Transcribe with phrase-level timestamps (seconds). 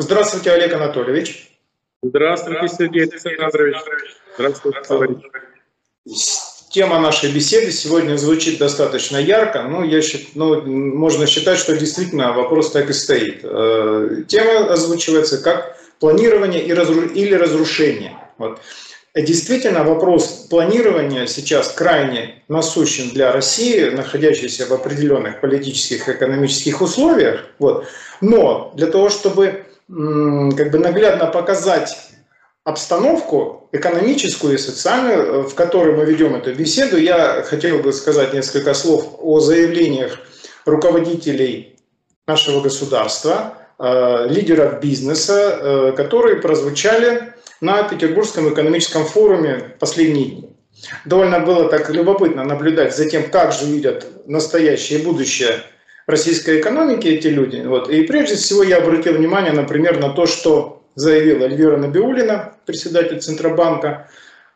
[0.00, 1.50] Здравствуйте, Олег Анатольевич.
[2.02, 3.76] Здравствуйте, Сергей Александрович.
[4.36, 5.16] Здравствуйте, товарищ.
[6.70, 9.64] Тема нашей беседы сегодня звучит достаточно ярко.
[9.64, 10.00] Ну, я,
[10.34, 13.40] ну, можно считать, что действительно вопрос так и стоит.
[13.42, 18.16] Э, тема озвучивается как планирование или разрушение.
[18.38, 18.60] Вот.
[19.16, 27.46] Действительно, вопрос планирования сейчас крайне насущен для России, находящейся в определенных политических и экономических условиях.
[27.58, 27.88] Вот.
[28.20, 31.96] Но для того, чтобы как бы наглядно показать
[32.64, 38.74] обстановку экономическую и социальную, в которой мы ведем эту беседу, я хотел бы сказать несколько
[38.74, 40.18] слов о заявлениях
[40.66, 41.78] руководителей
[42.26, 47.32] нашего государства, э, лидеров бизнеса, э, которые прозвучали
[47.62, 50.56] на Петербургском экономическом форуме последние дни.
[51.06, 55.62] Довольно было так любопытно наблюдать за тем, как же видят настоящее и будущее
[56.08, 57.62] российской экономики эти люди.
[57.64, 57.88] Вот.
[57.90, 64.08] И прежде всего я обратил внимание, например, на то, что заявила Эльвира Набиулина, председатель Центробанка.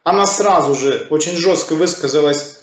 [0.02, 2.58] Она сразу же очень жестко высказалась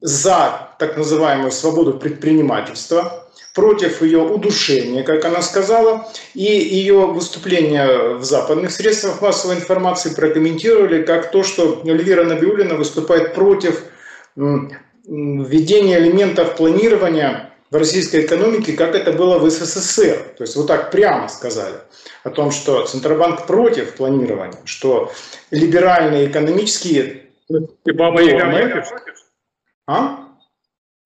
[0.00, 8.24] за так называемую свободу предпринимательства, против ее удушения, как она сказала, и ее выступление в
[8.24, 13.84] западных средствах массовой информации прокомментировали как то, что Эльвира Набиулина выступает против
[14.34, 20.34] введения элементов планирования в российской экономике, как это было в СССР.
[20.36, 21.76] То есть вот так прямо сказали
[22.22, 25.12] о том, что Центробанк против планирования, что
[25.50, 27.30] либеральные экономические...
[27.48, 28.88] И Баба Яга против?
[29.86, 30.28] А?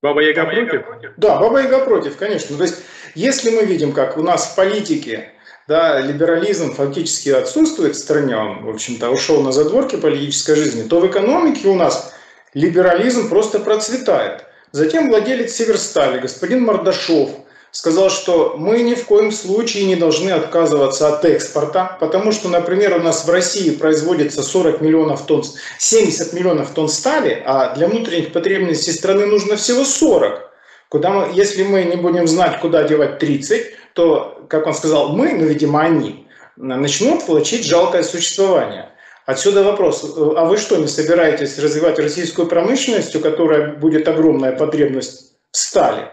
[0.03, 0.83] Баба Яга против?
[1.17, 2.57] Да, Баба Яга против, конечно.
[2.57, 2.77] То есть,
[3.15, 5.33] если мы видим, как у нас в политике
[5.69, 10.99] да, либерализм фактически отсутствует в стране, он, в общем-то, ушел на задворки политической жизни, то
[10.99, 12.15] в экономике у нас
[12.55, 14.45] либерализм просто процветает.
[14.73, 17.31] Затем владелец Северстали, господин Мордашов,
[17.71, 22.97] сказал, что мы ни в коем случае не должны отказываться от экспорта, потому что, например,
[22.97, 25.45] у нас в России производится 40 миллионов тонн,
[25.79, 30.51] 70 миллионов тонн стали, а для внутренних потребностей страны нужно всего 40.
[30.89, 35.33] Куда мы, если мы не будем знать, куда девать 30, то, как он сказал, мы,
[35.33, 38.91] ну, видимо, они, начнут влачить жалкое существование.
[39.29, 45.35] Отсюда вопрос, а вы что, не собираетесь развивать российскую промышленность, у которой будет огромная потребность
[45.53, 46.09] в стали?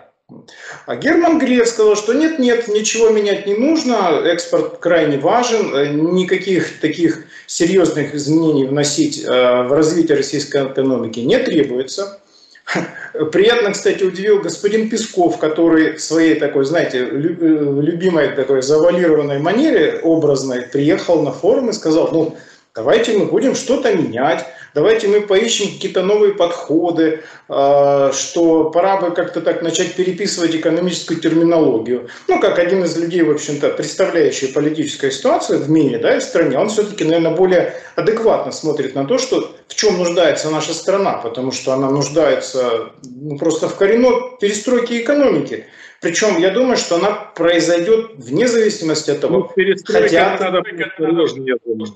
[0.86, 6.82] А Герман Греф сказал, что нет-нет, ничего менять не нужно, экспорт крайне важен, э, никаких
[6.82, 12.20] таких серьезных изменений вносить э, в развитие российской экономики не требуется.
[13.32, 20.02] Приятно, кстати, удивил господин Песков, который в своей такой, знаете, э, любимой такой завалированной манере
[20.04, 22.36] образной приехал на форум и сказал, ну,
[22.76, 29.12] давайте мы будем что-то менять, давайте мы поищем какие-то новые подходы, а, что пора бы
[29.12, 32.10] как-то так начать переписывать экономическую терминологию.
[32.28, 36.24] Ну, как один из людей, в общем-то, представляющий политическую ситуацию в мире, да, и в
[36.24, 41.14] стране, он все-таки, наверное, более адекватно смотрит на то, что в чем нуждается наша страна,
[41.14, 45.66] потому что она нуждается ну, просто в коренной перестройке экономики.
[46.02, 50.40] Причем я думаю, что она произойдет вне зависимости от того, ну, хотят...
[50.40, 51.88] надо я думаю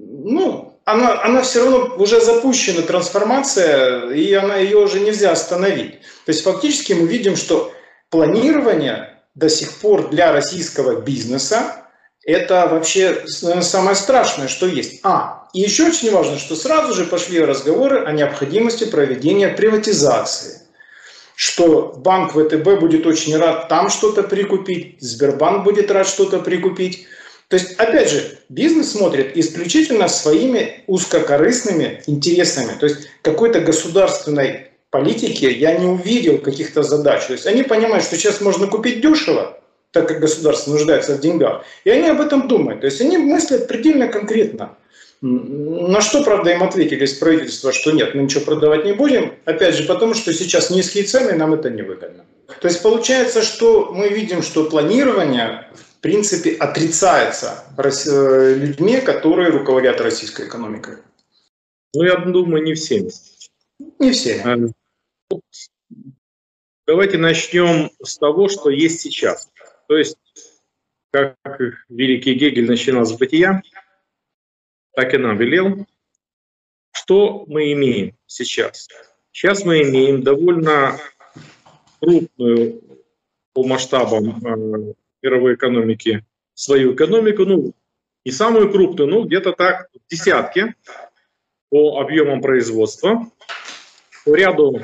[0.00, 6.00] ну, она, она все равно уже запущена трансформация, и она, ее уже нельзя остановить.
[6.24, 7.72] То есть фактически мы видим, что
[8.08, 11.86] планирование до сих пор для российского бизнеса
[12.24, 15.00] это вообще самое страшное, что есть.
[15.02, 20.60] А, и еще очень важно, что сразу же пошли разговоры о необходимости проведения приватизации.
[21.34, 27.06] Что банк ВТБ будет очень рад там что-то прикупить, Сбербанк будет рад что-то прикупить.
[27.50, 32.78] То есть, опять же, бизнес смотрит исключительно своими узкокорыстными интересами.
[32.78, 37.26] То есть, какой-то государственной политики я не увидел каких-то задач.
[37.26, 41.64] То есть, они понимают, что сейчас можно купить дешево, так как государство нуждается в деньгах,
[41.82, 42.82] и они об этом думают.
[42.82, 44.76] То есть, они мыслят предельно конкретно.
[45.20, 49.34] На что, правда, им ответили из правительства, что нет, мы ничего продавать не будем.
[49.44, 52.24] Опять же, потому что сейчас низкие цены, нам это невыгодно.
[52.60, 60.00] То есть получается, что мы видим, что планирование в принципе, отрицается э, людьми, которые руководят
[60.00, 60.98] российской экономикой?
[61.94, 63.10] Ну, я думаю, не всеми.
[63.98, 64.72] Не всеми.
[65.30, 65.36] Э,
[66.86, 69.50] давайте начнем с того, что есть сейчас.
[69.88, 70.16] То есть,
[71.12, 71.36] как
[71.88, 73.62] великий Гегель начинал с бытия,
[74.92, 75.86] так и нам велел.
[76.92, 78.88] Что мы имеем сейчас?
[79.32, 80.98] Сейчас мы имеем довольно
[82.00, 82.82] крупную
[83.52, 86.24] по масштабам э, мировой экономики
[86.54, 87.74] свою экономику, ну,
[88.24, 90.74] не самую крупную, ну, где-то так, десятки
[91.70, 93.30] по объемам производства,
[94.24, 94.82] по ряду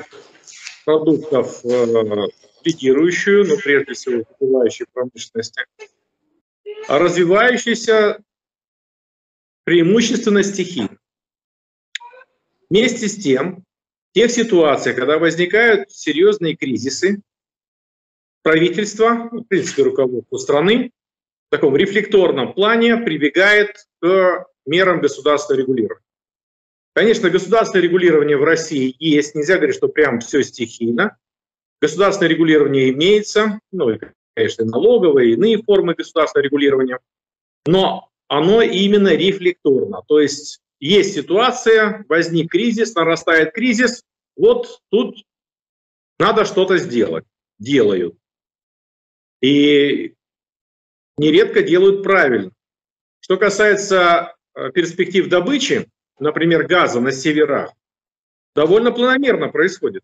[0.85, 2.27] продуктов э,
[2.63, 5.65] лидирующую, но прежде всего в промышленности.
[6.87, 8.23] развивающийся
[9.63, 10.89] преимущественно стихи.
[12.69, 13.65] Вместе с тем,
[14.11, 17.21] в тех ситуациях, когда возникают серьезные кризисы,
[18.47, 20.93] правительство, в принципе, руководство страны
[21.49, 26.05] в таком рефлекторном плане прибегает к мерам государственного регулирования.
[26.93, 31.17] Конечно, государственное регулирование в России есть, нельзя говорить, что прям все стихийно.
[31.81, 33.99] Государственное регулирование имеется, ну, и,
[34.33, 36.99] конечно, и иные формы государственного регулирования,
[37.65, 40.03] но оно именно рефлекторно.
[40.07, 44.05] То есть есть ситуация, возник кризис, нарастает кризис,
[44.37, 45.17] вот тут
[46.17, 47.25] надо что-то сделать.
[47.59, 48.15] Делают.
[49.41, 50.15] И
[51.17, 52.51] нередко делают правильно.
[53.19, 55.87] Что касается э, перспектив добычи,
[56.19, 57.73] например, газа на северах,
[58.55, 60.03] довольно планомерно происходит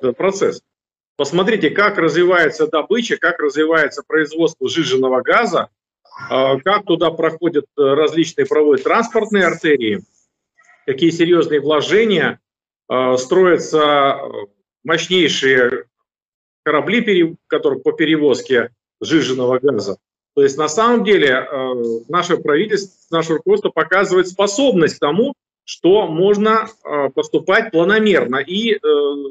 [0.00, 0.62] этот процесс.
[1.16, 5.68] Посмотрите, как развивается добыча, как развивается производство сжиженного газа,
[6.30, 10.02] э, как туда проходят э, различные проводят транспортные артерии,
[10.86, 12.40] какие серьезные вложения,
[13.18, 14.18] строятся
[14.82, 15.84] мощнейшие
[16.62, 18.70] корабли, которые по перевозке
[19.00, 19.98] сжиженного газа.
[20.34, 21.72] То есть на самом деле э,
[22.08, 25.34] наше правительство, наше руководство показывает способность к тому,
[25.64, 28.78] что можно э, поступать планомерно и э,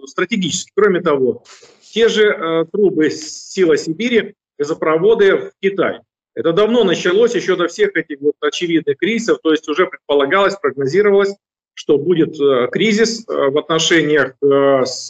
[0.05, 0.71] стратегически.
[0.75, 1.43] Кроме того,
[1.81, 6.01] те же трубы сила Сибири, газопроводы в Китай.
[6.35, 11.35] Это давно началось, еще до всех этих вот очевидных кризисов, то есть уже предполагалось, прогнозировалось,
[11.73, 12.37] что будет
[12.71, 15.09] кризис в отношениях с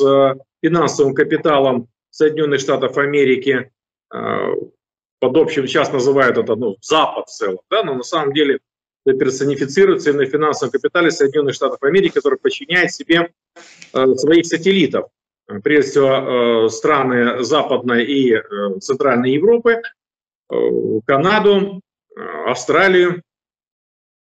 [0.64, 3.72] финансовым капиталом Соединенных Штатов Америки,
[4.14, 4.54] э,
[5.20, 8.60] под общим сейчас называют это ну, Запад в целом, да, но на самом деле
[9.06, 13.32] это персонифицируется на финансовом капитале Соединенных Штатов Америки, который подчиняет себе
[13.94, 15.10] э, своих сателлитов,
[15.64, 18.36] прежде всего э, страны Западной и
[18.80, 19.82] Центральной Европы,
[21.06, 21.82] Канаду,
[22.48, 23.22] Австралию.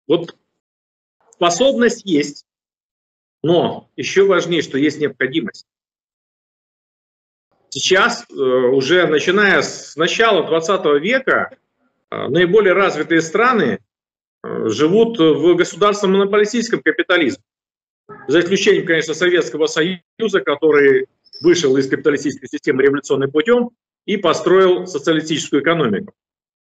[0.08, 0.36] Вот
[1.30, 2.46] способность есть,
[3.44, 5.68] но еще важнее, что есть необходимость.
[7.78, 11.58] Сейчас, э, уже начиная с начала 20 века,
[12.10, 13.80] э, наиболее развитые страны
[14.44, 17.44] э, живут в государственном монополистическом капитализме.
[18.30, 21.08] За исключением, конечно, Советского Союза, который
[21.42, 23.72] вышел из капиталистической системы революционным путем
[24.06, 26.14] и построил социалистическую экономику.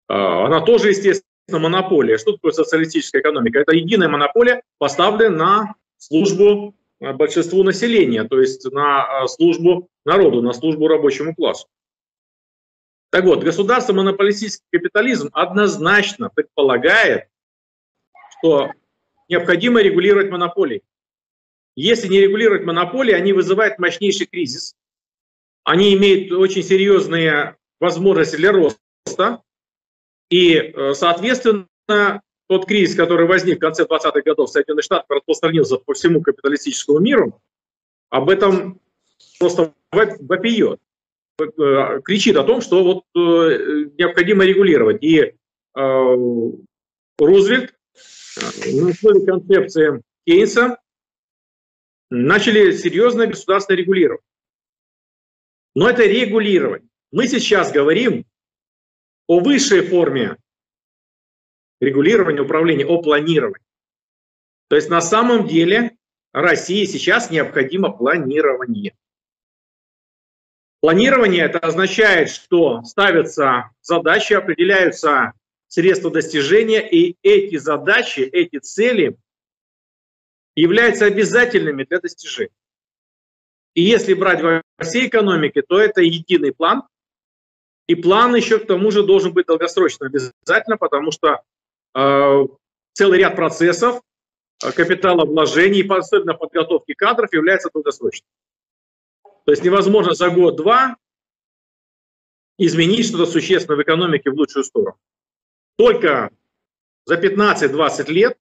[0.08, 2.18] Она тоже, естественно, монополия.
[2.18, 3.60] Что такое социалистическая экономика?
[3.60, 10.52] Это единая монополия, поставленная на службу большинству населения, то есть на э, службу народу, на
[10.52, 11.68] службу рабочему классу.
[13.10, 17.28] Так вот, государство монополистический капитализм однозначно предполагает,
[18.38, 18.72] что
[19.28, 20.82] необходимо регулировать монополии.
[21.76, 24.74] Если не регулировать монополии, они вызывают мощнейший кризис,
[25.64, 29.42] они имеют очень серьезные возможности для роста,
[30.30, 35.76] и, э, соответственно, тот кризис, который возник в конце 20-х годов в Соединенных Штатах, распространился
[35.76, 37.40] по всему капиталистическому миру,
[38.08, 38.80] об этом
[39.38, 40.80] просто вопиет,
[41.40, 45.02] э, кричит о том, что вот э, необходимо регулировать.
[45.02, 45.34] И э,
[47.18, 47.74] Рузвельт
[48.36, 50.78] на основе концепции Кейнса
[52.10, 54.24] начали серьезное государственное регулирование.
[55.74, 56.88] Но это регулирование.
[57.12, 58.24] Мы сейчас говорим
[59.26, 60.36] о высшей форме
[61.80, 63.66] регулирования, управления, о планировании.
[64.68, 65.96] То есть на самом деле
[66.32, 68.94] России сейчас необходимо планирование.
[70.80, 75.32] Планирование это означает, что ставятся задачи, определяются
[75.66, 79.16] средства достижения, и эти задачи, эти цели
[80.54, 82.52] являются обязательными для достижения.
[83.74, 86.82] И если брать во всей экономике, то это единый план,
[87.86, 91.42] и план еще к тому же должен быть долгосрочным обязательно, потому что
[91.94, 94.02] целый ряд процессов
[94.64, 98.28] э, капиталовложений, особенно подготовки кадров, является долгосрочным.
[99.44, 100.96] То есть невозможно за год-два
[102.58, 104.98] изменить что-то существенно в экономике в лучшую сторону.
[105.76, 106.30] Только
[107.06, 108.36] за 15-20 лет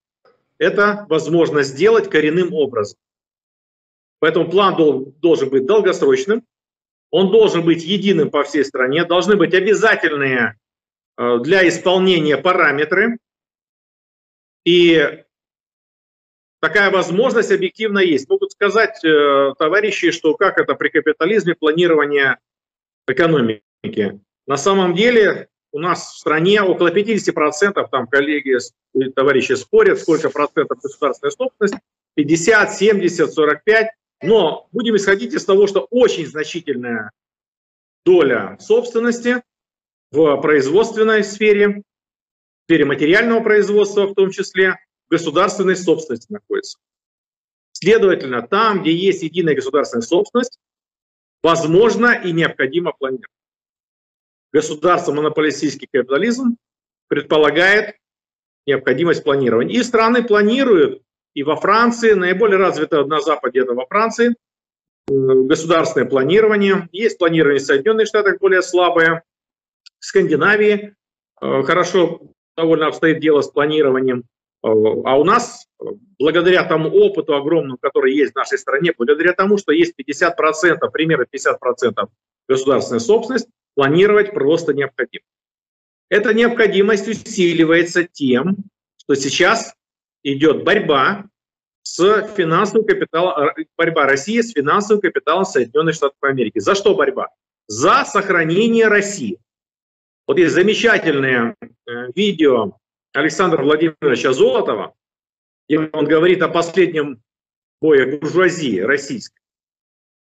[0.57, 2.97] это возможно сделать коренным образом.
[4.19, 4.75] Поэтому план
[5.19, 6.43] должен быть долгосрочным,
[7.11, 10.57] он должен быть единым по всей стране, должны быть обязательные
[11.17, 13.19] э, для исполнения параметры,
[14.67, 15.23] и
[16.59, 18.27] такая возможность объективно есть.
[18.27, 22.37] Могут сказать э, товарищи, что как это при капитализме планирование
[23.07, 24.19] экономики.
[24.45, 28.57] На самом деле у нас в стране около 50%, там коллеги,
[29.15, 31.79] товарищи спорят, сколько процентов государственной собственности,
[32.15, 33.87] 50, 70, 45.
[34.23, 37.11] Но будем исходить из того, что очень значительная
[38.05, 39.41] доля собственности
[40.11, 41.83] в производственной сфере,
[42.67, 46.77] сфере материального производства в том числе, в государственной собственности находится.
[47.71, 50.59] Следовательно, там, где есть единая государственная собственность,
[51.41, 53.31] возможно и необходимо планировать.
[54.51, 56.57] Государство монополистический капитализм
[57.07, 57.95] предполагает
[58.65, 59.79] необходимость планирования.
[59.79, 64.33] И страны планируют, и во Франции, наиболее развито на Западе это во Франции, э,
[65.13, 66.89] государственное планирование.
[66.91, 69.23] Есть планирование в Соединенных Штатах более слабое.
[69.99, 70.95] В Скандинавии
[71.41, 74.23] э, хорошо довольно обстоит дело с планированием.
[74.63, 75.67] Э, а у нас,
[76.19, 81.25] благодаря тому опыту огромному, который есть в нашей стране, благодаря тому, что есть 50%, примерно
[81.31, 82.07] 50%
[82.49, 85.23] государственная собственность, планировать просто необходимо.
[86.09, 88.57] Эта необходимость усиливается тем,
[88.97, 89.73] что сейчас
[90.23, 91.25] идет борьба
[91.83, 96.59] с финансовым капиталом, борьба России с финансовым капиталом Соединенных Штатов Америки.
[96.59, 97.27] За что борьба?
[97.67, 99.37] За сохранение России.
[100.27, 102.77] Вот есть замечательное э, видео
[103.13, 104.93] Александра Владимировича Золотова,
[105.67, 107.21] где он говорит о последнем
[107.81, 109.39] бое буржуазии российской.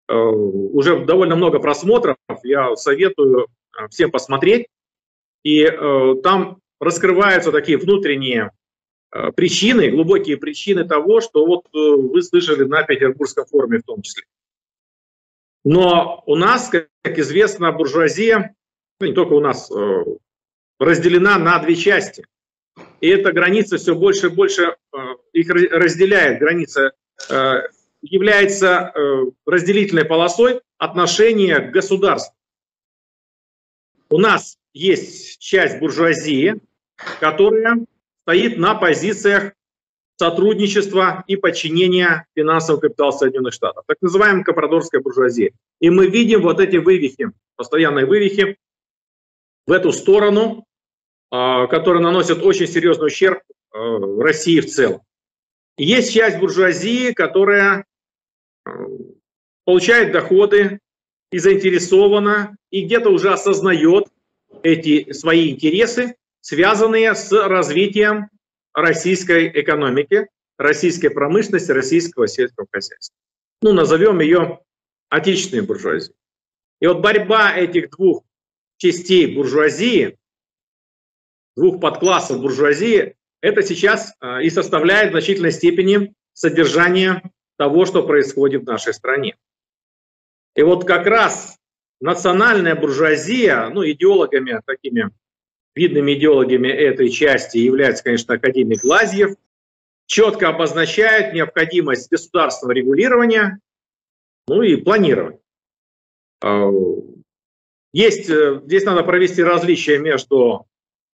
[0.08, 4.68] Э, уже довольно много просмотров, я советую э, всем посмотреть.
[5.42, 5.64] И
[6.24, 8.50] там раскрываются такие внутренние
[9.36, 14.24] причины, глубокие причины того, что вот вы слышали на Петербургском форуме в том числе.
[15.64, 18.55] Но у нас, как, известно, буржуазия,
[19.00, 20.04] не только у нас, э,
[20.78, 22.26] разделена на две части.
[23.00, 24.98] И эта граница все больше и больше э,
[25.32, 26.38] их разделяет.
[26.38, 26.92] Граница
[27.28, 27.62] э,
[28.02, 28.92] является
[29.46, 32.34] разделительной полосой отношения к государству.
[34.10, 36.60] У нас есть часть буржуазии,
[37.18, 37.84] которая
[38.22, 39.52] стоит на позициях
[40.16, 45.52] сотрудничества и подчинения финансового капитала Соединенных Штатов, так называемая компрадорская буржуазия.
[45.80, 48.56] И мы видим вот эти вывихи, постоянные вывихи
[49.66, 50.64] в эту сторону,
[51.30, 53.42] а, которые наносят очень серьезный ущерб
[53.72, 55.02] а, России в целом.
[55.76, 57.84] Есть часть буржуазии, которая
[58.64, 58.70] а,
[59.64, 60.78] получает доходы
[61.32, 64.06] и заинтересована, и где-то уже осознает
[64.62, 68.28] эти свои интересы, связанные с развитием
[68.72, 73.16] российской экономики, российской промышленности, российского сельского хозяйства.
[73.62, 74.60] Ну, назовем ее
[75.08, 76.14] отечественной буржуазией.
[76.80, 78.22] И вот борьба этих двух
[78.78, 80.18] частей буржуазии,
[81.56, 87.22] двух подклассов буржуазии, это сейчас а, и составляет в значительной степени содержание
[87.56, 89.36] того, что происходит в нашей стране.
[90.54, 91.58] И вот как раз
[92.00, 95.10] национальная буржуазия, ну, идеологами, такими
[95.74, 99.36] видными идеологами этой части является, конечно, академик Глазьев,
[100.06, 103.60] четко обозначает необходимость государственного регулирования,
[104.48, 105.40] ну и планирования.
[107.96, 110.66] А, есть, э, здесь надо провести различие между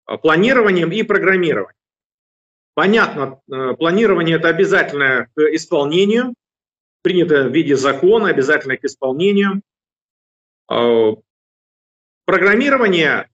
[0.06, 1.76] а, планированием и программированием.
[2.74, 6.34] Понятно, э, планирование– это обязательное к исполнению,
[7.04, 9.62] принято в виде закона, обязательно к исполнению.
[10.72, 11.16] Э,
[12.26, 13.30] программирование,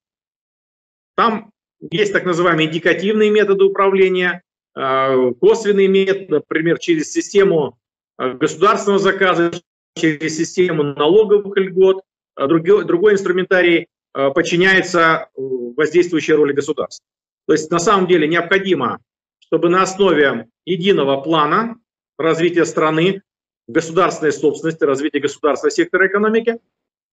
[1.16, 4.44] там есть так называемые индикативные методы управления,
[4.76, 7.78] э, косвенные методы, например, через систему
[8.18, 9.52] э, государственного заказа,
[9.96, 12.04] через систему налоговых льгот,
[12.38, 17.06] другой, другой инструментарий подчиняется воздействующей роли государства.
[17.48, 19.00] То есть на самом деле необходимо,
[19.40, 21.80] чтобы на основе единого плана
[22.18, 23.22] развития страны,
[23.68, 26.60] государственной собственности, развития государственного сектора экономики,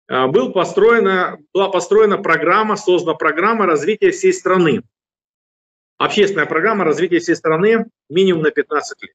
[0.09, 4.83] а, был построена, была построена программа, создана программа развития всей страны.
[5.99, 9.14] Общественная программа развития всей страны минимум на 15 лет.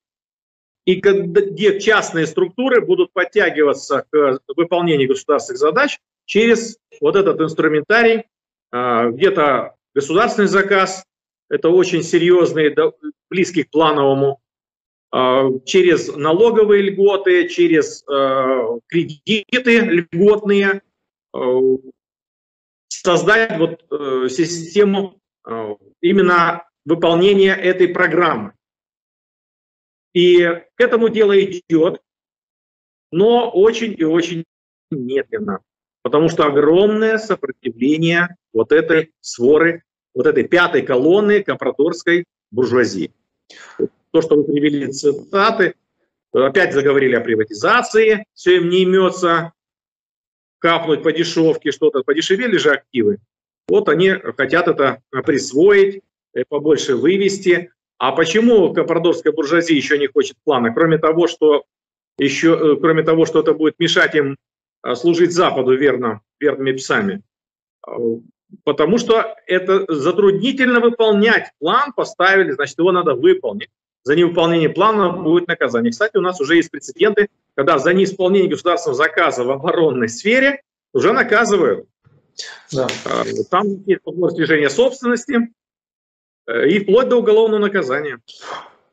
[0.89, 8.24] И где частные структуры будут подтягиваться к выполнению государственных задач через вот этот инструментарий,
[8.72, 11.05] а, где-то государственный заказ,
[11.48, 12.75] это очень серьезный,
[13.29, 14.41] близкий к плановому,
[15.12, 20.81] а, через налоговые льготы, через а, кредиты льготные,
[22.88, 25.22] создать вот э, систему
[26.01, 28.53] именно выполнения этой программы.
[30.13, 30.39] И
[30.75, 32.01] к этому дело идет,
[33.11, 34.43] но очень и очень
[34.91, 35.59] медленно,
[36.03, 43.13] потому что огромное сопротивление вот этой своры, вот этой пятой колонны компрадорской буржуазии
[44.11, 45.75] то, что вы привели цитаты,
[46.33, 49.53] опять заговорили о приватизации, все им не имется,
[50.59, 53.19] капнуть по дешевке что-то, подешевели же активы.
[53.67, 56.01] Вот они хотят это присвоить,
[56.33, 57.71] э, побольше вывести.
[57.99, 60.73] А почему компрадорская буржуазия еще не хочет плана?
[60.73, 61.65] Кроме того, что
[62.17, 64.37] еще, э, кроме того, что это будет мешать им
[64.83, 67.21] э, служить Западу верно, верными псами.
[68.63, 71.51] потому что это затруднительно выполнять.
[71.59, 73.69] План поставили, значит, его надо выполнить.
[74.03, 75.91] За невыполнение плана будет наказание.
[75.91, 80.61] Кстати, у нас уже есть прецеденты, когда за неисполнение государственного заказа в оборонной сфере
[80.93, 81.85] уже наказывают.
[82.71, 82.87] Да.
[83.05, 85.51] А, там есть снижения собственности
[86.65, 88.19] и вплоть до уголовного наказания.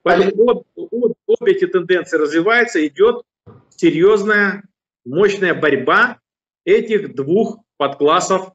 [0.03, 3.23] Поэтому обе, обе эти тенденции развиваются, идет
[3.71, 4.63] серьезная,
[5.05, 6.19] мощная борьба
[6.65, 8.53] этих двух подклассов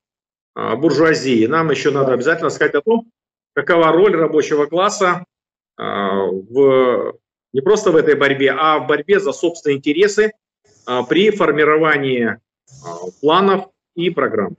[0.53, 1.45] а, буржуазии.
[1.47, 3.11] Нам еще надо обязательно сказать о том,
[3.53, 5.25] какова роль рабочего класса
[5.77, 7.17] а, в,
[7.53, 10.33] не просто в этой борьбе, а в борьбе за собственные интересы
[10.85, 12.37] а, при формировании
[13.21, 14.55] планов и программ.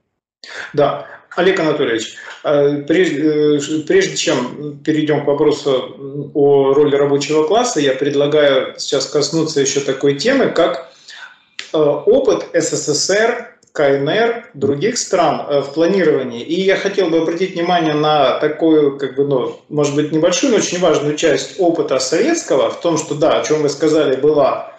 [0.73, 7.93] Да, Олег Анатольевич, прежде, э, прежде чем перейдем к вопросу о роли рабочего класса, я
[7.93, 10.91] предлагаю сейчас коснуться еще такой темы, как
[11.73, 16.43] э, опыт СССР КНР, других стран э, в планировании.
[16.43, 20.57] И я хотел бы обратить внимание на такую, как бы, ну, может быть, небольшую, но
[20.57, 24.72] очень важную часть опыта советского в том, что, да, о чем вы сказали, была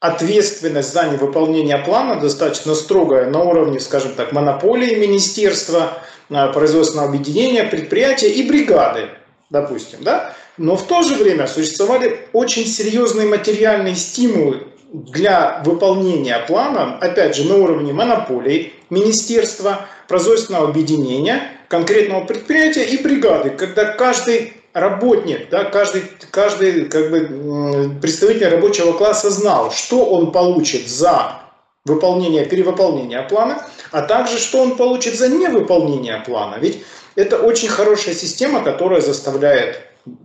[0.00, 5.98] ответственность за невыполнение плана достаточно строгая на уровне, скажем так, монополии министерства,
[6.30, 9.10] э, производственного объединения, предприятия и бригады,
[9.50, 10.34] допустим, да?
[10.56, 17.44] Но в то же время существовали очень серьезные материальные стимулы для выполнения плана, опять же,
[17.44, 26.02] на уровне монополий, министерства, производственного объединения, конкретного предприятия и бригады, когда каждый работник, да, каждый,
[26.30, 31.40] каждый как бы, представитель рабочего класса знал, что он получит за
[31.84, 36.56] выполнение, перевыполнение плана, а также что он получит за невыполнение плана.
[36.58, 36.84] Ведь
[37.14, 39.80] это очень хорошая система, которая заставляет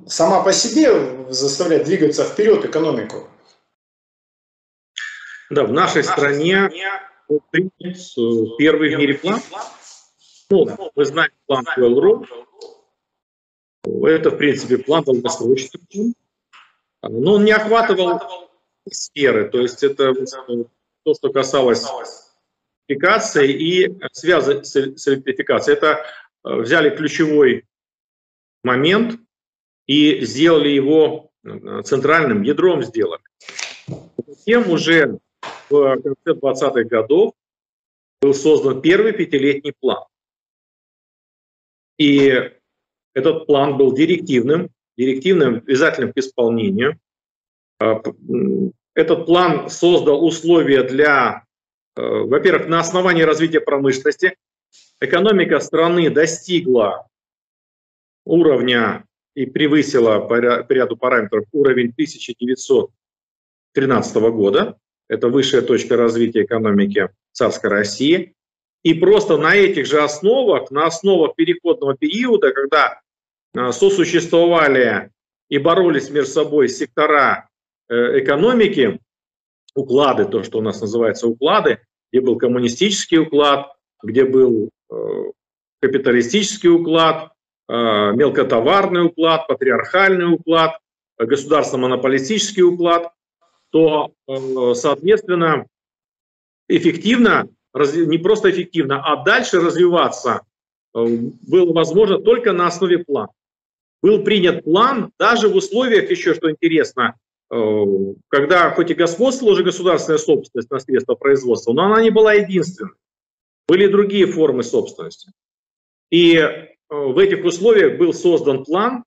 [0.07, 3.27] сама по себе заставляет двигаться вперед экономику.
[5.49, 6.69] Да, в нашей стране
[7.51, 9.41] принят э, первый в мире план.
[10.49, 12.25] Ну, вы знаете план Railroad.
[13.86, 16.15] Это, в принципе, план долгосрочный.
[17.02, 18.19] Но он не охватывал
[18.89, 19.50] сферы.
[19.50, 20.13] То есть это
[21.04, 21.86] то, что касалось
[22.88, 25.78] электрификации и связи с электрификацией.
[25.78, 26.06] Это
[26.43, 27.65] э, взяли ключевой
[28.63, 29.19] момент
[29.88, 33.21] и сделали его э, центральным ядром сделали.
[34.26, 35.19] Затем уже
[35.69, 37.34] в конце 20-х годов
[38.21, 40.04] был создан первый пятилетний план.
[41.98, 42.52] И
[43.15, 46.99] этот план был директивным, директивным, обязательным к исполнению.
[47.80, 48.04] А,
[48.93, 51.43] этот план создал условия для,
[51.95, 54.38] э, во-первых, на основании развития промышленности.
[55.01, 57.08] Экономика страны достигла
[58.25, 67.69] уровня и превысила по ряду параметров уровень 1913 года это высшая точка развития экономики царской
[67.69, 68.34] России.
[68.84, 73.01] И просто на этих же основах, на основах переходного периода, когда
[73.72, 75.12] сосуществовали
[75.50, 77.50] и боролись между собой сектора
[77.89, 79.00] э, экономики,
[79.76, 81.80] уклады, то, что у нас называется уклады,
[82.12, 84.96] где был коммунистический уклад, где был э,
[85.82, 87.32] капиталистический уклад,
[87.70, 90.80] э, мелкотоварный уклад, патриархальный уклад,
[91.18, 93.12] государственно-монополистический уклад
[93.76, 95.68] то, э, соответственно,
[96.70, 100.44] эффективно, не просто эффективно, а дальше развиваться
[100.94, 103.34] э, было возможно только на основе плана.
[104.06, 107.15] Был принят план даже в условиях, еще что интересно,
[107.50, 107.84] э,
[108.28, 112.91] когда хоть и господствовала уже государственная собственность на средства производства, но она не была единственной.
[113.68, 115.32] Были другие формы собственности.
[116.12, 116.39] И
[116.88, 119.06] в этих условиях был создан план,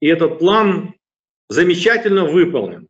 [0.00, 0.94] и этот план
[1.48, 2.86] замечательно выполнен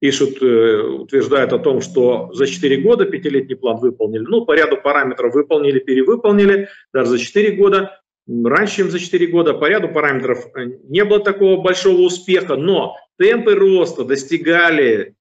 [0.00, 4.22] пишут, э, утверждают о том, что за 4 года пятилетний план выполнили.
[4.22, 7.99] Ну, по ряду параметров выполнили, перевыполнили, даже за 4 года.
[8.44, 12.96] Раньше, чем за 4 года, по ряду параметров э, не было такого большого успеха, но
[13.18, 15.16] темпы роста достигали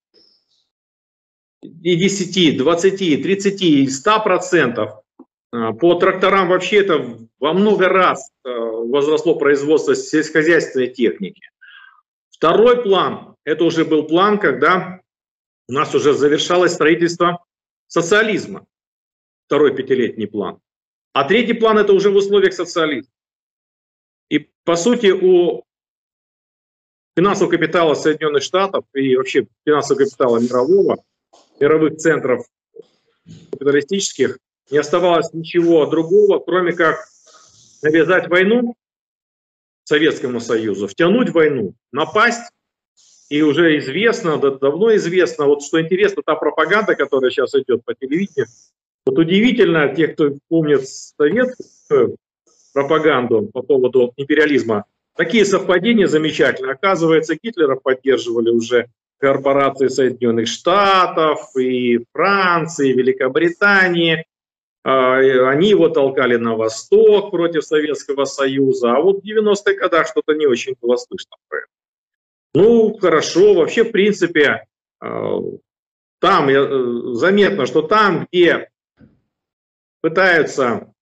[1.61, 4.91] и 10, 20, 30, и 100 процентов.
[5.51, 11.41] Э, по тракторам вообще это во много раз возросло производство сельскохозяйственной техники.
[12.29, 15.01] Второй план, это уже был план, когда
[15.67, 17.43] у нас уже завершалось строительство
[17.87, 18.65] социализма.
[19.47, 20.59] Второй пятилетний план.
[21.19, 23.11] А третий план это уже в условиях социализма.
[24.29, 25.65] И по сути у
[27.13, 31.03] финансового капитала Соединенных Штатов и вообще финансового капитала мирового,
[31.59, 32.45] мировых центров
[33.51, 34.39] капиталистических
[34.71, 37.05] не оставалось ничего другого, кроме как
[37.81, 38.75] навязать войну
[39.83, 42.49] Советскому Союзу, втянуть войну, напасть,
[43.27, 48.47] и уже известно, давно известно, вот что интересно, та пропаганда, которая сейчас идет по телевидению,
[49.09, 52.17] Вот удивительно, те, кто помнит советскую
[52.73, 56.73] пропаганду по поводу империализма, такие совпадения замечательные.
[56.73, 58.85] Оказывается, Гитлера поддерживали уже
[59.17, 64.25] корпорации Соединенных Штатов, и Франции, и Великобритании.
[64.83, 70.35] А, они его толкали на восток против Советского Союза, а вот в 90-х годах что-то
[70.35, 71.67] не очень было слышно про это.
[72.53, 74.67] Ну, хорошо, вообще, в принципе,
[74.99, 75.39] а,
[76.19, 78.69] там э, заметно, что там, где
[80.01, 80.93] пытаются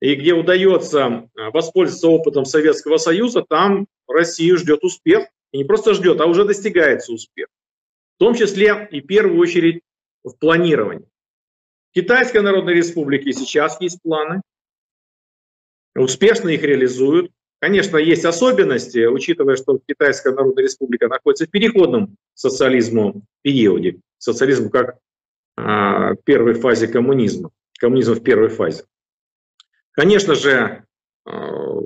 [0.00, 5.26] и где удается а, воспользоваться опытом Советского Союза, там Россию ждет успех.
[5.52, 7.46] И не просто ждет, а уже достигается успех.
[8.16, 9.82] В том числе и в первую очередь
[10.22, 11.06] в планировании.
[11.90, 14.42] В Китайской Народной Республике сейчас есть планы,
[15.94, 17.30] успешно их реализуют.
[17.60, 24.98] Конечно, есть особенности, учитывая, что Китайская Народная Республика находится в переходном социализму периоде, социализм как
[25.56, 28.84] а, первой фазе коммунизма, коммунизм в первой фазе.
[29.92, 30.84] Конечно же,
[31.24, 31.80] а,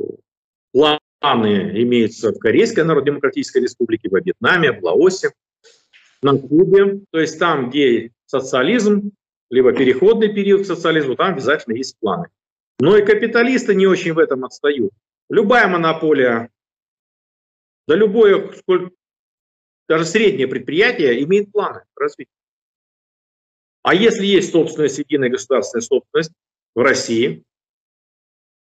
[0.73, 5.33] планы имеются в Корейской Народно-Демократической Республике, во Вьетнаме, в Лаосе,
[6.23, 9.13] на Кубе, то есть там, где социализм,
[9.51, 12.29] либо переходный период к социализму, там обязательно есть планы.
[12.81, 14.93] Но и капиталисты не очень в этом отстают.
[15.29, 16.51] Любая монополия,
[17.87, 18.51] да любое,
[19.89, 22.31] даже среднее предприятие имеет планы развития.
[23.89, 26.33] А если есть собственность, единая государственная собственность
[26.75, 27.43] в России,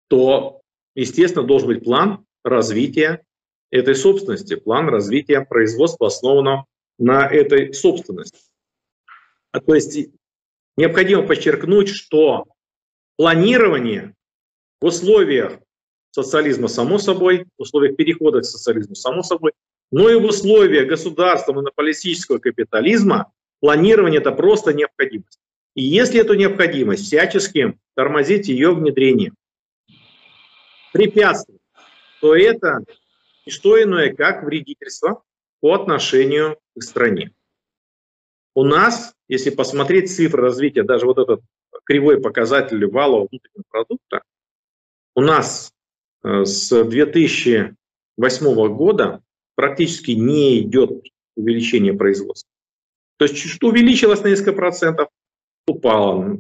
[0.09, 0.63] то,
[0.97, 3.23] естественно, должен быть план развития
[3.71, 6.67] этой собственности, план развития производства, основанного
[6.99, 8.41] на этой собственности.
[9.53, 10.09] А то есть
[10.77, 12.49] необходимо подчеркнуть, что
[13.17, 14.17] планирование
[14.81, 15.61] в условиях
[16.11, 19.53] социализма, само собой, в условиях перехода к социализму, само собой,
[19.93, 23.31] но и в условиях государства монополистического капитализма
[23.63, 25.39] планирование– это просто необходимость.
[25.75, 29.33] И если эту необходимость всячески тормозить ее внедрение,
[30.93, 31.63] препятствовать,
[32.21, 32.81] то это
[33.47, 35.23] не что иное, как вредительство
[35.61, 37.31] по отношению к стране.
[38.55, 41.41] У нас, если посмотреть цифры развития, даже вот этот
[41.85, 44.23] кривой показатель валового внутреннего продукта,
[45.15, 45.73] у нас
[46.25, 49.23] э, с 2008 года
[49.55, 50.91] практически не идет
[51.37, 52.52] увеличение производства.
[53.23, 55.07] То есть что увеличилось на несколько процентов,
[55.69, 56.39] упало.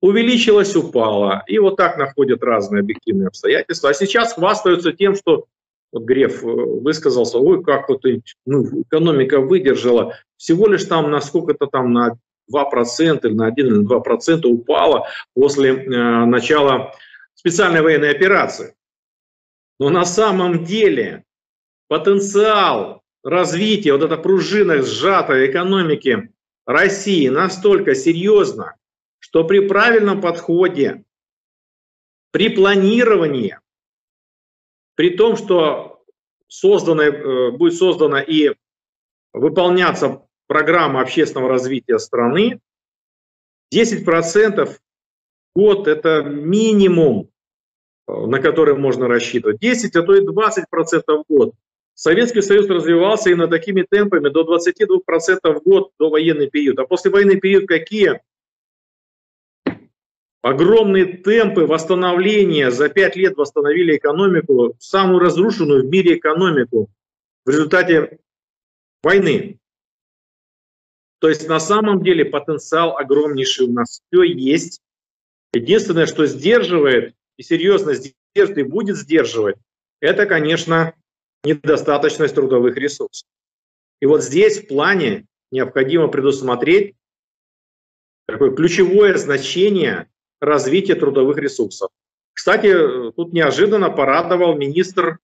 [0.00, 1.44] Увеличилось, упало.
[1.46, 3.90] И вот так находят разные объективные обстоятельства.
[3.90, 5.44] А сейчас хвастаются тем, что
[5.92, 8.02] вот Греф э, высказался, ой, как вот
[8.46, 12.16] ну, экономика выдержала, всего лишь там на сколько-то там на
[12.50, 16.94] 2% или на 1 или на 2% упала после э, начала
[17.34, 18.74] специальной военной операции.
[19.78, 21.24] Но на самом деле
[21.88, 26.32] потенциал развития, вот эта пружина сжатой экономики
[26.66, 28.76] России настолько серьезно,
[29.18, 31.04] что при правильном подходе,
[32.30, 33.58] при планировании
[34.94, 36.04] при том, что
[36.48, 38.54] создана, э, будет создана и
[39.32, 42.60] выполняться программа общественного развития страны,
[43.72, 44.78] 10%
[45.54, 47.30] в год– это минимум,
[48.06, 49.60] э, на который можно рассчитывать.
[49.60, 51.54] 10, а то и 20% в год.
[51.94, 54.98] Советский Союз развивался именно такими темпами до 22%
[55.42, 56.78] в год до военный период.
[56.78, 58.20] А после военный период какие?
[60.42, 62.70] огромные темпы восстановления.
[62.70, 66.90] За пять лет восстановили экономику, самую разрушенную в мире экономику
[67.46, 68.18] в результате
[69.02, 69.58] войны.
[71.20, 74.80] То есть на самом деле потенциал огромнейший у нас все есть.
[75.54, 79.56] Единственное, что сдерживает и серьезно сдерживает и будет сдерживать,
[80.00, 80.94] это, конечно,
[81.44, 83.28] недостаточность трудовых ресурсов.
[84.00, 86.96] И вот здесь в плане необходимо предусмотреть
[88.26, 91.90] такое ключевое значение развития трудовых ресурсов.
[92.32, 92.72] Кстати,
[93.12, 95.18] тут неожиданно порадовал министр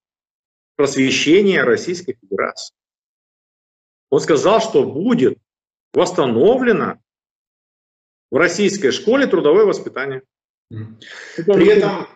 [0.77, 2.75] просвещения Российской Федерации.
[4.11, 5.39] Он сказал, что будет
[5.93, 7.01] восстановлено
[8.31, 10.23] в российской школе трудовое воспитание.
[10.69, 12.07] При этом,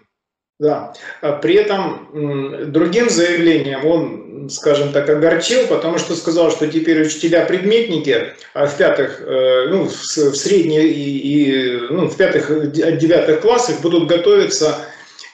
[0.59, 0.93] да,
[1.41, 8.67] при этом другим заявлением он скажем так, огорчил, потому что сказал, что теперь учителя-предметники а
[8.67, 9.93] в пятых, э, ну, в
[10.37, 14.79] средних и, и ну, в пятых, девятых классах будут готовиться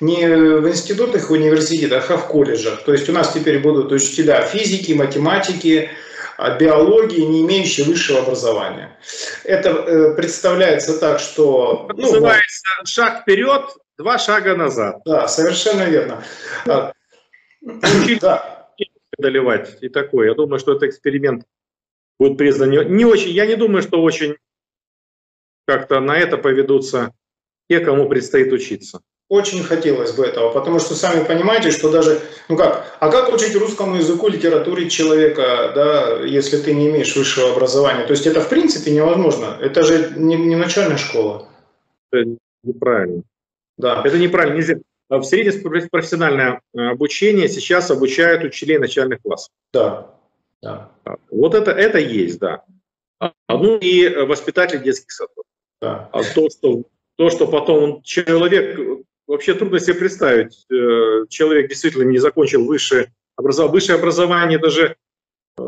[0.01, 2.85] не в институтах, в университетах, а в колледжах.
[2.85, 5.91] То есть у нас теперь будут учителя физики, математики,
[6.37, 8.97] а биологии, не имеющие высшего образования.
[9.43, 11.89] Это э, представляется так, что...
[11.93, 13.63] Ну, называется шаг вперед,
[13.99, 15.03] два шага назад.
[15.05, 16.23] Да, совершенно верно.
[16.67, 16.93] Да
[19.19, 20.29] доливать и такое.
[20.29, 21.45] Я думаю, что этот эксперимент
[22.19, 24.37] будет признан не, не очень, я не думаю, что очень
[25.67, 27.13] как-то на это поведутся
[27.69, 29.01] те, кому предстоит учиться.
[29.29, 33.55] Очень хотелось бы этого, потому что сами понимаете, что даже, ну как, а как учить
[33.57, 38.07] русскому языку, литературе человека, да, если ты не имеешь высшего образования?
[38.07, 41.47] То есть это в принципе невозможно, это же не, не начальная школа.
[42.11, 43.23] Это неправильно.
[43.79, 44.03] Да.
[44.05, 44.77] Это неправильно, нельзя.
[45.09, 49.51] В среднее профессиональное э, обучение сейчас обучают учителей начальных классов.
[49.73, 50.15] Да.
[50.61, 50.91] да.
[51.31, 52.65] Вот это, это есть, да.
[53.49, 55.45] Ну и воспитатель детских садов.
[55.81, 56.11] Да.
[56.13, 56.83] А то, что,
[57.17, 58.79] то, что потом человек
[59.27, 60.67] вообще трудно себе представить.
[60.71, 63.73] Э, человек действительно не закончил высшее образование.
[63.73, 64.97] Высшее образование даже
[65.59, 65.63] э,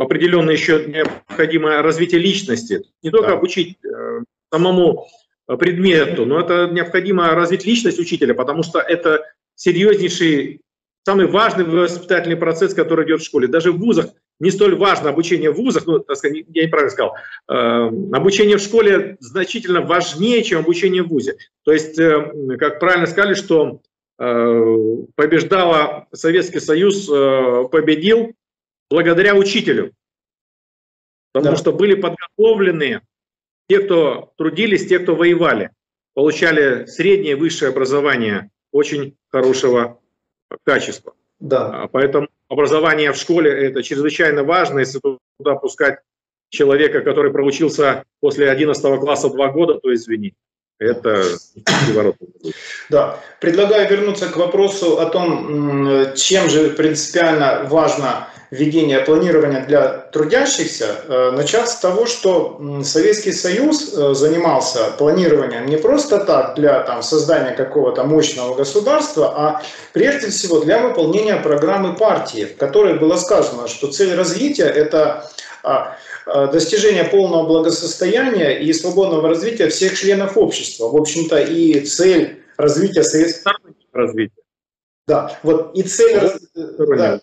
[0.00, 2.82] определенное еще необходимое развитие личности.
[3.02, 3.34] Не только да.
[3.34, 4.20] обучить э,
[4.52, 5.06] самому
[5.46, 9.24] предмету, но это необходимо развить личность учителя, потому что это
[9.54, 10.60] серьезнейший,
[11.04, 13.48] самый важный воспитательный процесс, который идет в школе.
[13.48, 14.06] Даже в вузах
[14.40, 17.14] не столь важно обучение в вузах, ну, так сказать, я неправильно сказал,
[17.48, 17.54] э,
[18.12, 21.36] обучение в школе значительно важнее, чем обучение в вузе.
[21.64, 23.80] То есть, э, как правильно сказали, что
[24.18, 24.76] э,
[25.14, 28.32] побеждала Советский Союз, э, победил
[28.90, 29.92] благодаря учителю.
[31.32, 31.60] Потому да.
[31.60, 33.00] что были подготовлены
[33.68, 35.70] те, кто трудились, те, кто воевали,
[36.14, 40.00] получали среднее высшее образование очень хорошего
[40.64, 41.14] качества.
[41.40, 41.82] Да.
[41.82, 44.80] А поэтому образование в школе– это чрезвычайно важно.
[44.80, 45.00] Если
[45.38, 46.00] туда пускать
[46.50, 50.34] человека, который проучился после 11 класса два года, то извини.
[50.82, 51.24] Это
[52.90, 53.18] Да.
[53.40, 61.30] Предлагаю вернуться к вопросу о том, чем же принципиально важно введение планирования для трудящихся, э,
[61.30, 67.52] начать с того, что Советский Союз э, занимался планированием не просто так для там, создания
[67.52, 69.62] какого-то мощного государства, а
[69.94, 75.30] прежде всего для выполнения программы партии, в которой было сказано, что цель развития– это
[76.26, 80.88] а, достижение полного благосостояния и свободного развития всех членов общества.
[80.88, 83.54] В общем-то, и цель развития Советского
[83.92, 84.42] развития.
[85.06, 86.20] Да, вот и цель...
[86.54, 87.20] Да,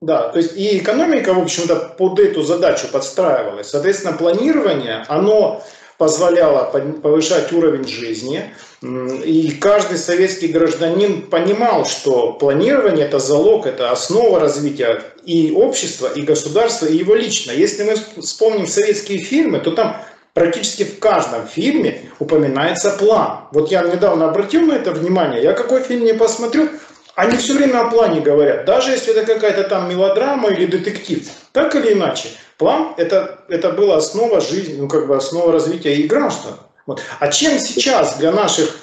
[0.00, 3.68] да, то есть и экономика, в общем-то, под эту задачу подстраивалась.
[3.68, 5.62] Соответственно, планирование, оно
[5.96, 8.52] позволяло повышать уровень жизни.
[8.82, 16.22] И каждый советский гражданин понимал, что планирование– это залог, это основа развития и общества, и
[16.22, 17.52] государства, и его лично.
[17.52, 20.02] Если мы вспомним советские фильмы, то там
[20.34, 23.42] практически в каждом фильме упоминается план.
[23.52, 26.68] Вот я недавно обратил на это внимание, я какой фильм не посмотрю,
[27.14, 31.28] они все время о плане говорят, даже если это какая-то там мелодрама или детектив.
[31.52, 36.08] Так или иначе, план это, это была основа жизни, ну как бы основа развития и
[36.08, 36.54] граждан.
[36.86, 37.02] Вот.
[37.20, 38.76] А чем сейчас для наших,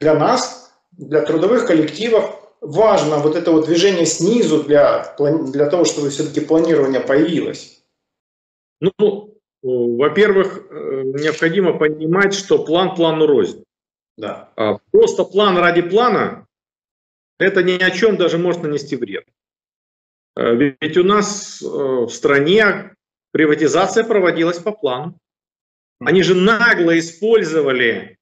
[0.00, 6.10] для нас, для трудовых коллективов важно вот это вот движение снизу для, для того, чтобы
[6.10, 7.82] все-таки планирование появилось?
[8.80, 13.64] Ну, во-первых, э, необходимо понимать, что план плану рознь.
[14.16, 14.50] Да.
[14.56, 16.46] А просто план ради плана
[17.38, 19.24] это ни о чем даже может нанести вред.
[20.36, 22.94] Э, ведь у нас э, в стране
[23.32, 25.18] приватизация проводилась по плану.
[26.00, 28.18] Они же нагло использовали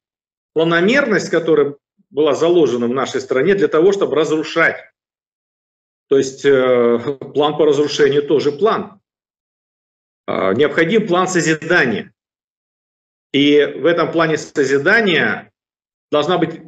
[0.53, 1.77] планомерность, которая
[2.11, 4.77] была заложена в нашей стране для того, чтобы разрушать.
[6.09, 6.99] То есть э,
[7.35, 9.01] план по разрушению тоже план.
[10.27, 12.15] Необходим план созидания.
[13.33, 15.53] И в этом плане созидания
[16.11, 16.61] должна быть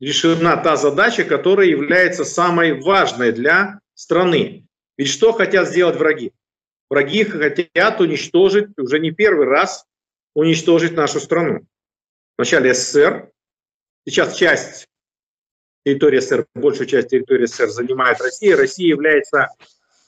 [0.00, 4.66] решена та задача, которая является самой важной для страны.
[4.96, 6.32] Ведь что хотят сделать враги?
[6.88, 9.86] Враги хотят уничтожить, уже не первый раз,
[10.34, 11.66] уничтожить нашу страну.
[12.36, 13.30] Вначале СССР,
[14.06, 14.86] сейчас часть
[15.84, 18.56] территории СССР, большую часть территории СССР занимает Россия.
[18.56, 19.48] Россия является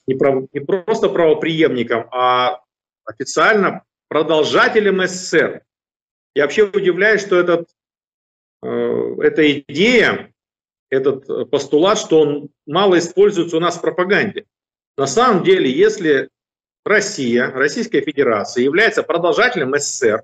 [0.06, 2.60] не, прав, не просто правоприемником, а
[3.04, 5.62] официально продолжателем СССР.
[6.34, 7.68] Я вообще удивляюсь, что этот
[8.62, 10.32] Э, эта идея,
[10.90, 14.46] этот постулат, что он мало используется у нас в пропаганде.
[14.96, 16.30] На самом деле, если
[16.86, 20.22] Россия, Российская Федерация является продолжателем СССР,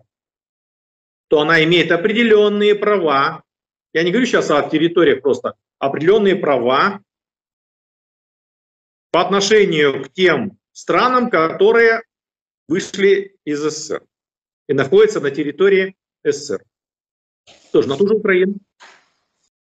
[1.27, 3.43] то она имеет определенные права,
[3.93, 7.03] я не говорю сейчас о территориях просто, определенные права
[9.11, 12.03] по отношению к тем странам, которые
[12.69, 14.05] вышли из СССР
[14.69, 16.65] и находятся на территории СССР.
[17.73, 18.55] Тоже на ту же Украину.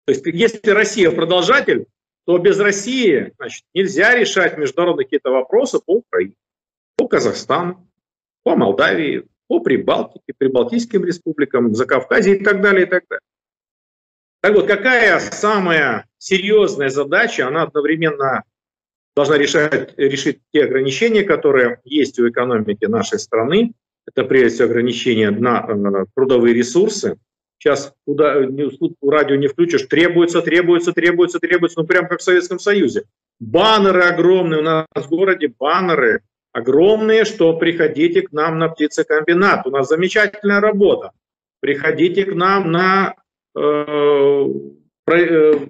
[0.06, 1.88] То есть если Россия продолжатель,
[2.24, 6.36] то без России значит, нельзя решать международные какие-то вопросы по Украине,
[6.96, 7.88] по Казахстану,
[8.42, 13.22] по Молдавии, по Прибалтике, Прибалтийским республикам, Закавказье и так далее, и так далее.
[14.40, 18.44] Так вот, какая самая серьезная задача, она одновременно
[19.14, 23.72] должна решать, решить те ограничения, которые есть у экономики нашей страны,
[24.06, 27.18] это прежде всего ограничение на трудовые ресурсы.
[27.58, 33.04] Сейчас куда радио не включишь, требуется, требуется, требуется, требуется, ну прям как в Советском Союзе.
[33.40, 36.20] Баннеры огромные у нас в городе, баннеры
[36.56, 39.66] огромные, что приходите к нам на птицекомбинат.
[39.66, 41.10] У нас замечательная работа.
[41.60, 43.14] Приходите к нам на,
[43.54, 43.60] э,
[45.10, 45.66] э,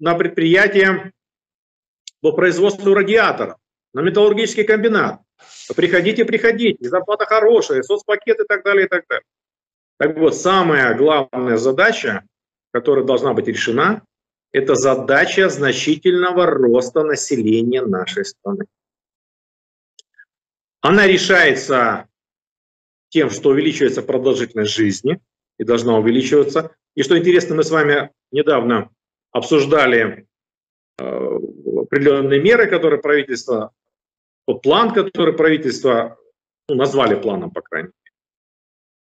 [0.00, 1.12] на предприятие
[2.20, 3.56] по производству радиаторов,
[3.94, 5.20] на металлургический комбинат.
[5.76, 9.24] Приходите, приходите, зарплата хорошая, соцпакет и так далее, и так далее.
[9.98, 12.24] Так вот, самая главная задача,
[12.72, 14.02] которая должна быть решена,
[14.52, 18.66] это задача значительного роста населения нашей страны.
[20.80, 22.08] Она решается
[23.08, 25.20] тем, что увеличивается продолжительность жизни
[25.58, 26.76] и должна увеличиваться.
[26.94, 28.90] И что интересно, мы с вами недавно
[29.32, 30.26] обсуждали
[30.98, 33.72] э, определенные меры, которые правительство,
[34.46, 36.18] тот план, который правительство
[36.68, 38.14] ну, назвали планом, по крайней мере.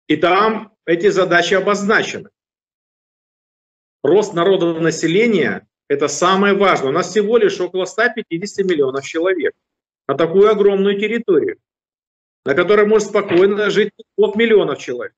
[0.08, 2.30] И там эти задачи обозначены.
[4.02, 6.90] Рост народа населения– это самое важное.
[6.90, 9.54] У нас всего лишь около 150 миллионов человек
[10.08, 11.58] на такую огромную территорию,
[12.44, 15.14] на которой может спокойно жить 2 миллионов человек.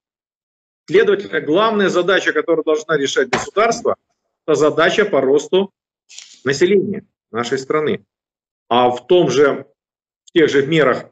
[0.86, 3.96] Следовательно, главная задача, которую должна решать государство,
[4.46, 5.70] это задача по росту
[6.44, 8.06] населения нашей страны.
[8.68, 9.66] А в том же,
[10.24, 11.10] в тех же мерах,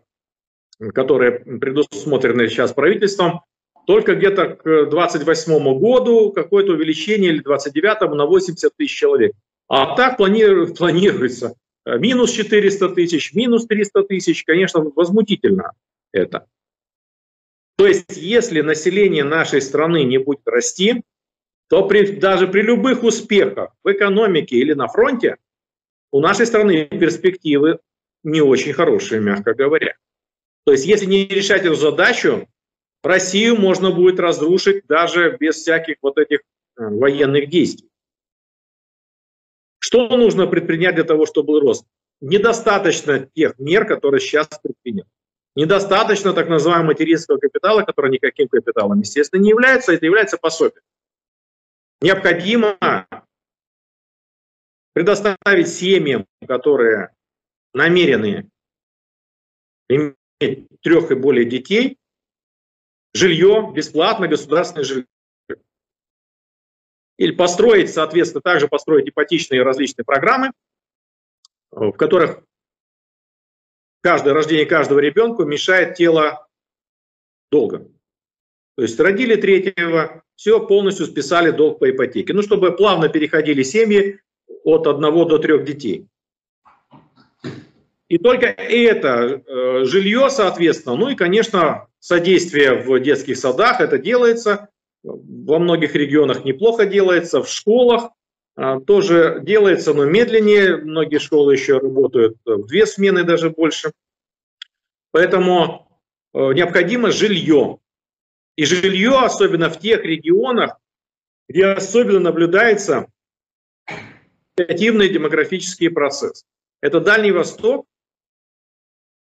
[0.94, 3.42] которые предусмотрены сейчас правительством,
[3.86, 9.32] только где-то к 2028 году какое-то увеличение или 29 на 80 тысяч человек.
[9.68, 11.54] А так планируется
[11.86, 15.72] минус 400 тысяч, минус 300 тысяч, конечно, возмутительно
[16.12, 16.46] это.
[17.76, 21.02] То есть, если население нашей страны не будет расти,
[21.68, 25.36] то при, даже при любых успехах в экономике или на фронте
[26.10, 27.78] у нашей страны перспективы
[28.24, 29.94] не очень хорошие, мягко говоря.
[30.64, 32.48] То есть, если не решать эту задачу,
[33.02, 36.42] Россию можно будет разрушить даже без всяких вот этих э,
[36.88, 37.88] военных действий.
[39.86, 41.86] Что нужно предпринять для того, чтобы был рост?
[42.20, 45.08] Недостаточно тех мер, которые сейчас предприняты.
[45.54, 50.82] Недостаточно так называемого материнского капитала, который никаким капиталом, естественно, не является, это является пособием.
[52.00, 52.76] Необходимо
[54.92, 57.14] предоставить семьям, которые
[57.72, 58.50] намерены
[59.88, 61.96] иметь трех и более детей,
[63.14, 65.06] жилье, бесплатно государственное жилье.
[67.18, 70.52] Или построить, соответственно, также построить ипотечные различные программы,
[71.70, 72.42] в которых
[74.02, 76.46] каждое рождение каждого ребенка мешает тело
[77.50, 77.88] долга.
[78.76, 82.34] То есть родили третьего, все, полностью списали долг по ипотеке.
[82.34, 84.20] Ну, чтобы плавно переходили семьи
[84.64, 86.06] от одного до трех детей.
[88.08, 94.68] И только это э, жилье, соответственно, ну и, конечно, содействие в детских садах, это делается,
[95.06, 98.10] во многих регионах неплохо делается, в школах
[98.56, 103.92] э, тоже делается, но медленнее, многие школы еще работают в две смены, даже больше.
[105.12, 105.88] Поэтому
[106.34, 107.78] э, необходимо жилье.
[108.56, 110.78] И жилье, особенно в тех регионах,
[111.48, 113.06] где особенно наблюдается
[114.56, 116.44] негативный демографический процесс.
[116.80, 117.86] Это Дальний Восток,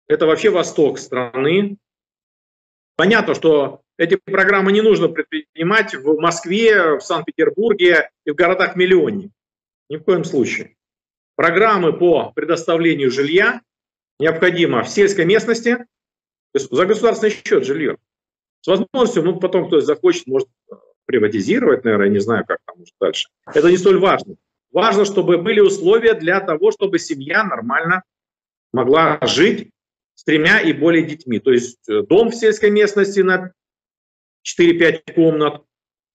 [0.06, 1.78] это вообще восток страны.
[2.96, 9.30] Понятно, что эти программы не нужно предпринимать в Москве, в Санкт-Петербурге и в городах-миллионник.
[9.88, 10.76] Ни в коем случае.
[11.36, 13.60] Программы по предоставлению жилья
[14.18, 15.86] необходимо в сельской местности,
[16.54, 17.96] за государственный счет жилье.
[18.60, 20.48] С возможностью, ну, потом кто захочет, может
[21.06, 23.28] приватизировать, наверное, я не знаю, как там может дальше.
[23.46, 24.36] Это не столь важно.
[24.70, 28.04] Важно, чтобы были условия для того, чтобы семья нормально
[28.72, 29.70] могла жить
[30.14, 31.38] с тремя и более детьми.
[31.40, 33.52] То есть э, дом в сельской местности на
[34.44, 35.62] 4-5 комнат,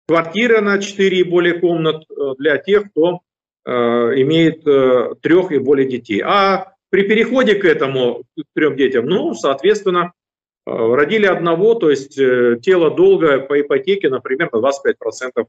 [0.07, 3.21] квартира на 4 и более комнат э, для тех, кто
[3.65, 6.21] э, имеет э, трех и более детей.
[6.25, 10.13] А при переходе к этому, к трем детям, ну, соответственно,
[10.65, 15.47] родили одного, то есть тело долга по ипотеке, например, на 25%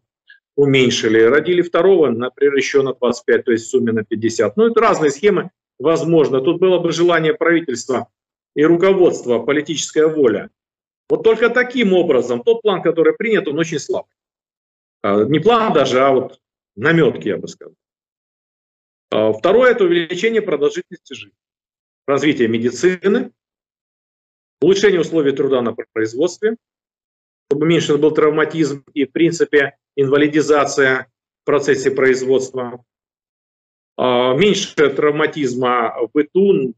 [0.57, 1.20] уменьшили.
[1.20, 4.57] Родили второго, например, еще на 25, то есть в сумме на 50.
[4.57, 6.40] Ну, это разные схемы, возможно.
[6.40, 8.09] Тут было бы желание правительства
[8.57, 10.51] и руководство, политическая воля.
[11.09, 14.07] Вот только таким образом тот план, который принят, он очень слаб.
[15.02, 16.40] А, не план даже, а вот
[16.76, 17.74] наметки, я бы сказал.
[19.11, 21.38] А, второе– это увеличение продолжительности жизни,
[22.07, 23.32] развитие медицины,
[24.61, 26.57] улучшение условий труда на производстве,
[27.48, 32.82] чтобы меньше был травматизм и, в принципе, инвалидизация в процессе производства,
[33.96, 36.74] а, меньше травматизма в быту,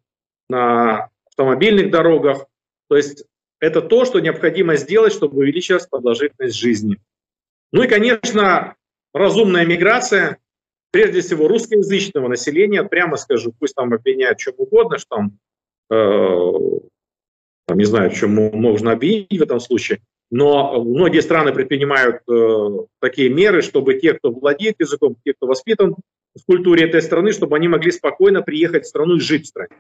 [0.49, 2.47] на автомобильных дорогах.
[2.89, 3.24] То есть
[3.61, 6.99] это то, что необходимо сделать, чтобы увеличилась продолжительность жизни.
[7.73, 8.75] Ну и, конечно,
[9.13, 10.39] разумная миграция,
[10.91, 15.39] прежде всего, русскоязычного населения, прямо скажу, пусть там обвиняют чем угодно, что там,
[15.91, 16.53] э,
[17.67, 20.01] там не знаю, чем можно обвинить в этом случае,
[20.31, 22.69] но многие страны предпринимают э,
[23.01, 25.97] такие меры, чтобы те, кто владеет языком, те, кто воспитан
[26.35, 29.77] в культуре этой страны, чтобы они могли спокойно приехать в страну и жить в стране.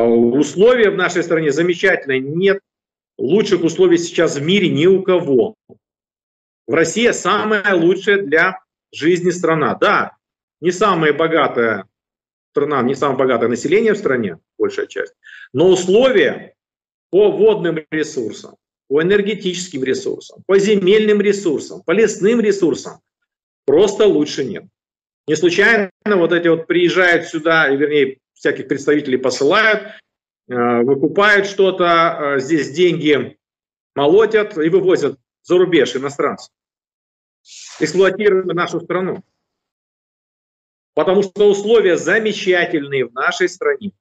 [0.00, 2.20] А условия в нашей стране замечательные.
[2.20, 2.60] Нет
[3.18, 5.56] лучших условий сейчас в мире ни у кого.
[6.66, 8.60] В России самая лучшая для
[8.92, 9.74] жизни страна.
[9.74, 10.16] Да,
[10.62, 11.84] не самая богатая
[12.52, 15.12] страна, не самое богатое население в стране, большая часть,
[15.52, 16.54] но условия
[17.10, 18.56] по водным ресурсам,
[18.88, 23.00] по энергетическим ресурсам, по земельным ресурсам, по лесным ресурсам
[23.66, 24.64] просто лучше нет.
[25.28, 29.82] Не случайно вот эти вот приезжают сюда, вернее, всяких представителей посылают,
[30.48, 33.38] э, выкупают что-то, э, здесь деньги
[33.94, 36.50] молотят и вывозят за рубеж иностранцев,
[37.78, 39.22] эксплуатируя нашу страну.
[40.94, 43.92] Потому что условия замечательные в нашей стране.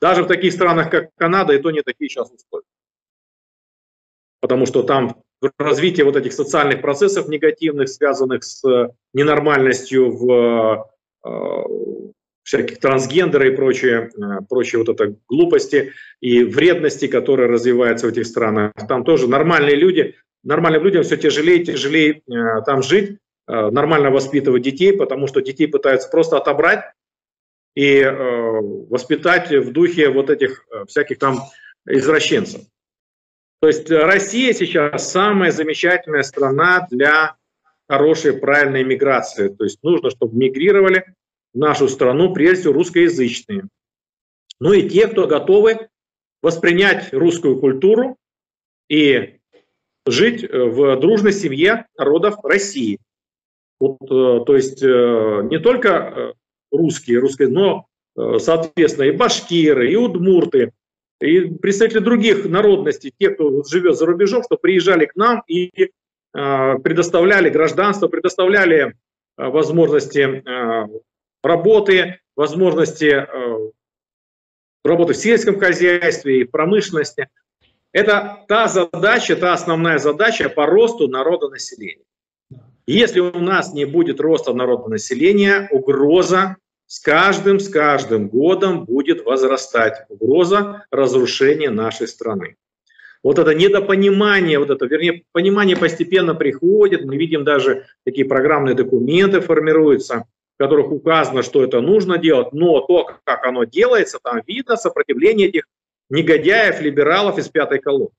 [0.00, 2.66] Даже в таких странах, как Канада, и то не такие сейчас условия.
[4.40, 5.22] Потому что там
[5.58, 8.62] развитие вот этих социальных процессов негативных, связанных с
[9.12, 10.88] ненормальностью в
[11.24, 12.12] э,
[12.42, 18.26] всяких трансгендеры и прочие, э, прочие вот это глупости и вредности, которые развиваются в этих
[18.26, 18.72] странах.
[18.88, 23.18] Там тоже нормальные люди, нормальным людям все тяжелее и тяжелее э, там жить,
[23.48, 26.84] э, нормально воспитывать детей, потому что детей пытаются просто отобрать
[27.74, 31.38] и воспитать в духе вот этих всяких там
[31.86, 32.60] извращенцев.
[33.62, 37.36] То есть Россия сейчас самая замечательная страна для
[37.88, 39.48] хорошей, правильной миграции.
[39.48, 41.14] То есть нужно, чтобы мигрировали
[41.54, 43.64] нашу страну, прежде всего, русскоязычные.
[44.60, 45.88] Ну и те, кто готовы
[46.42, 48.16] воспринять русскую культуру
[48.88, 49.38] и
[50.06, 52.98] жить в дружной семье народов России.
[53.82, 56.32] Вот, э, то есть э, не только э,
[56.70, 57.86] русские, русские, но,
[58.38, 60.72] соответственно, и башкиры, и удмурты,
[61.20, 65.90] и представители других народностей, те, кто живет за рубежом, что приезжали к нам и
[66.32, 68.94] предоставляли гражданство, предоставляли
[69.36, 70.42] возможности
[71.42, 73.70] работы, возможности э,
[74.84, 77.28] работы в сельском хозяйстве и промышленности.
[77.92, 82.04] Это та задача, та основная задача по росту народонаселения.
[82.86, 90.04] Если у нас не будет роста народонаселения, угроза с каждым, с каждым годом будет возрастать.
[90.08, 92.56] Угроза разрушения нашей страны.
[93.22, 97.04] Вот это недопонимание, вот это, вернее, понимание постепенно приходит.
[97.04, 100.24] Мы видим даже такие программные документы формируются
[100.62, 105.64] которых указано, что это нужно делать, но то, как оно делается, там видно сопротивление этих
[106.08, 108.14] негодяев, либералов из пятой колонны.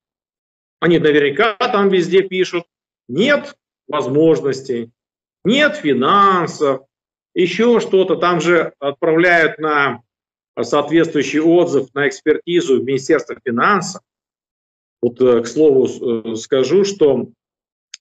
[0.81, 2.65] Они наверняка там везде пишут,
[3.07, 3.55] нет
[3.87, 4.91] возможностей,
[5.45, 6.81] нет финансов,
[7.33, 8.17] еще что-то.
[8.17, 10.01] Там же отправляют на
[10.61, 14.01] соответствующий отзыв, на экспертизу в Министерство финансов.
[15.01, 17.29] Вот, э, к слову, э, скажу, что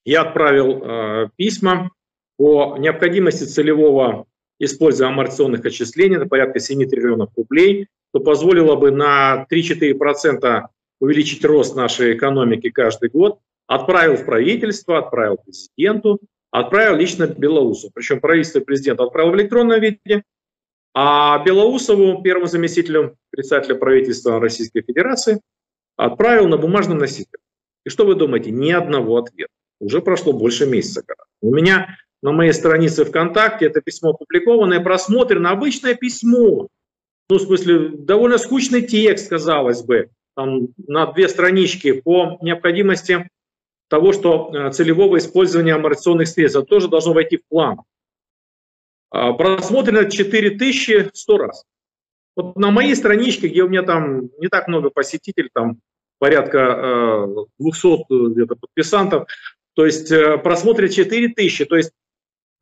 [0.05, 1.93] я отправил э, письма
[2.37, 4.27] по необходимости целевого
[4.65, 10.67] использования амортизационных отчислений, это порядка 7 триллионов рублей, то позволило бы на 3-4%
[11.01, 13.41] увеличить рост нашей экономики каждый год.
[13.67, 17.91] Отправил в правительство, отправил президенту, отправил лично Белоусу.
[17.93, 20.23] Причем правительство и президент отправил в электронном виде,
[20.95, 25.41] а Белоусову, первому заместителю председателя правительства Российской Федерации,
[25.97, 27.43] отправил на бумажном носителе.
[27.85, 28.51] И что вы думаете?
[28.51, 29.51] Ни одного ответа.
[29.81, 31.03] Уже прошло больше месяца.
[31.41, 36.69] У меня на моей странице ВКонтакте, это письмо опубликованное, просмотрено, обычное письмо.
[37.29, 43.29] Ну, в смысле, довольно скучный текст, казалось бы, там, на две странички по необходимости
[43.89, 47.83] того, что э, целевого использования амортизационных средств это тоже должно войти в план.
[49.11, 51.65] А, просмотрено 4100 раз.
[52.35, 55.79] Вот на моей страничке, где у меня там не так много посетителей, там
[56.19, 57.27] порядка
[57.59, 59.27] 200 э, где-то подписантов,
[59.75, 61.93] то есть э, просмотрено 4000, то есть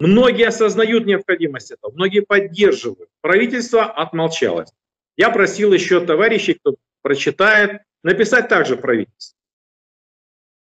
[0.00, 3.10] Многие осознают необходимость этого, многие поддерживают.
[3.20, 4.70] Правительство отмолчалось.
[5.18, 9.38] Я просил еще товарищей, кто прочитает, написать также правительство.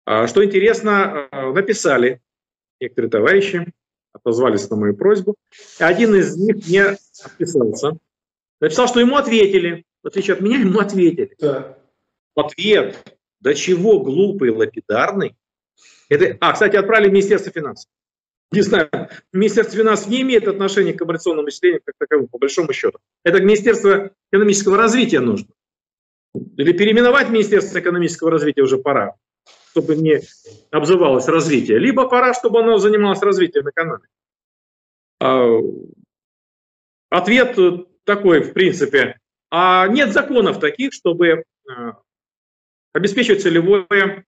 [0.06, 2.22] А, что интересно, а, написали
[2.82, 3.72] некоторые товарищи,
[4.12, 5.36] отозвались на мою просьбу.
[5.80, 7.98] Один из них не отписался.
[8.60, 9.86] Написал, что ему ответили.
[10.04, 11.34] В отличие от меня, ему ответили.
[11.40, 11.78] Да.
[12.36, 15.38] Ответ, до чего глупый, лапидарный.
[16.10, 17.90] Это, а, кстати, отправили в Министерство финансов
[18.52, 18.90] не знаю,
[19.32, 22.98] Министерство финансов не имеет отношения к коммерционному исчислению как таковому, по большому счету.
[23.24, 25.50] Это к Министерству экономического развития нужно.
[26.34, 29.16] или переименовать Министерство экономического развития уже пора,
[29.72, 30.22] чтобы не
[30.72, 34.08] обзывалось развитие, либо пора, чтобы оно занималось развитием экономики.
[35.22, 35.60] А,
[37.10, 37.58] ответ
[38.04, 39.20] такой, в принципе,
[39.52, 42.00] а нет законов таких, чтобы а,
[42.94, 44.26] обеспечивать целевое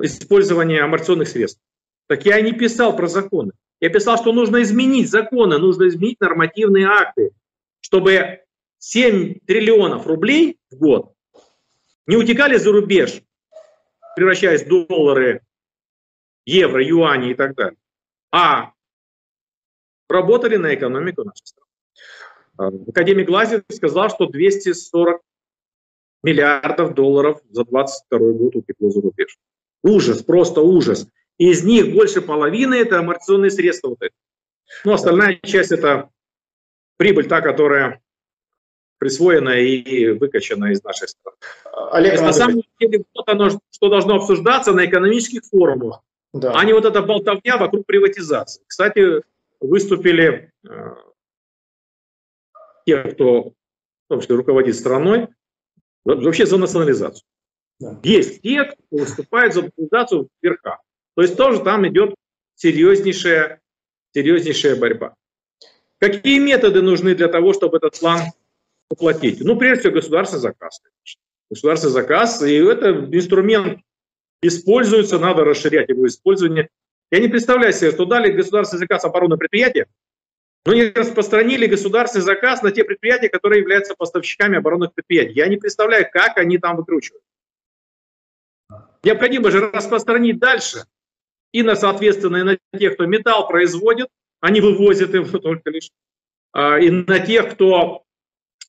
[0.00, 1.60] использование амортизационных средств.
[2.06, 3.52] Так я не писал про законы.
[3.80, 7.32] Я писал, что нужно изменить законы, нужно изменить нормативные акты,
[7.80, 8.40] чтобы
[8.78, 11.12] 7 триллионов рублей в год
[12.06, 13.22] не утекали за рубеж,
[14.14, 15.42] превращаясь в доллары,
[16.44, 17.78] евро, юани и так далее,
[18.32, 18.72] а
[20.08, 22.84] работали на экономику нашей страны.
[22.88, 25.20] Академик Глазин сказал, что 240
[26.22, 29.36] миллиардов долларов за 22 год утекло за рубеж.
[29.82, 31.08] Ужас, просто ужас.
[31.38, 33.88] Из них больше половины это амортизационные средства.
[33.88, 34.14] Вот эти.
[34.84, 36.10] Ну, остальная часть это
[36.96, 38.00] прибыль, та, которая
[38.98, 41.36] присвоена и выкачана из нашей страны.
[41.92, 46.00] Олег есть, на самом деле, вот оно, что должно обсуждаться на экономических форумах,
[46.32, 46.52] да.
[46.54, 48.62] а не вот эта болтовня вокруг приватизации.
[48.66, 49.22] Кстати,
[49.60, 50.94] выступили э,
[52.86, 53.52] те, кто
[54.06, 55.28] в том числе руководит страной,
[56.04, 57.24] вообще за национализацию.
[57.78, 58.00] Да.
[58.02, 60.80] Есть те, кто выступает за национализацию в верхах.
[61.16, 62.14] То есть тоже там идет
[62.56, 63.60] серьезнейшая,
[64.14, 65.14] серьезнейшая борьба.
[65.98, 68.20] Какие методы нужны для того, чтобы этот план
[68.90, 69.40] уплатить?
[69.40, 70.78] Ну, прежде всего, государственный заказ.
[70.80, 71.20] Конечно.
[71.48, 73.80] Государственный заказ, и это инструмент
[74.42, 76.68] используется, надо расширять его использование.
[77.10, 79.86] Я не представляю себе, что дали государственный заказ оборонным предприятиям,
[80.66, 85.34] но не распространили государственный заказ на те предприятия, которые являются поставщиками оборонных предприятий.
[85.34, 87.22] Я не представляю, как они там выкручивают.
[89.02, 90.84] Необходимо же распространить дальше
[91.56, 94.08] и на, соответственно, и на тех, кто металл производит,
[94.40, 95.88] они вывозят его только лишь,
[96.52, 98.04] а, и на тех, кто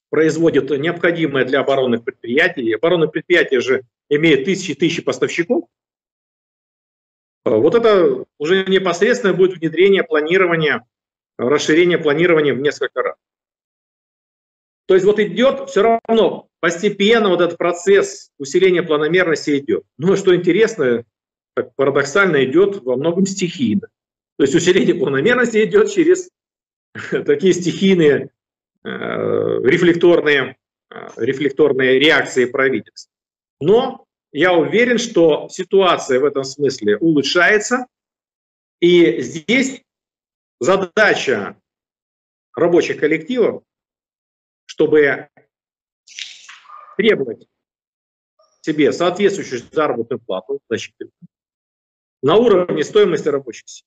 [0.09, 2.71] производит необходимое для оборонных предприятий.
[2.71, 5.65] Оборонные предприятия же имеют тысячи и тысячи поставщиков.
[7.43, 10.85] А, вот это уже непосредственно будет внедрение планирования,
[11.37, 13.15] расширение планирования в несколько раз.
[14.85, 19.83] То есть вот идет все равно постепенно вот этот процесс усиления планомерности идет.
[19.97, 21.03] Ну, что интересно,
[21.57, 23.87] так парадоксально идет во многом стихийно.
[24.37, 26.29] То есть усиление планомерности идет через
[27.25, 28.29] такие стихийные
[28.83, 30.57] э, рефлекторные,
[30.91, 33.11] э, рефлекторные реакции правительства.
[33.59, 37.87] Но я уверен, что ситуация в этом смысле улучшается,
[38.79, 39.81] и здесь
[40.59, 41.59] задача
[42.55, 43.63] рабочих коллективов,
[44.67, 45.27] чтобы
[46.97, 47.47] требовать
[48.61, 51.09] себе соответствующую заработную плату значительно,
[52.21, 53.85] на уровне стоимости рабочих сил.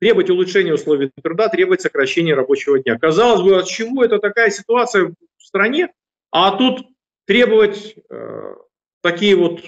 [0.00, 2.98] Требовать улучшения условий труда, требовать сокращения рабочего дня.
[2.98, 5.92] Казалось бы, от чего это такая ситуация в стране,
[6.30, 6.86] а тут
[7.26, 8.54] требовать э,
[9.02, 9.62] такие вот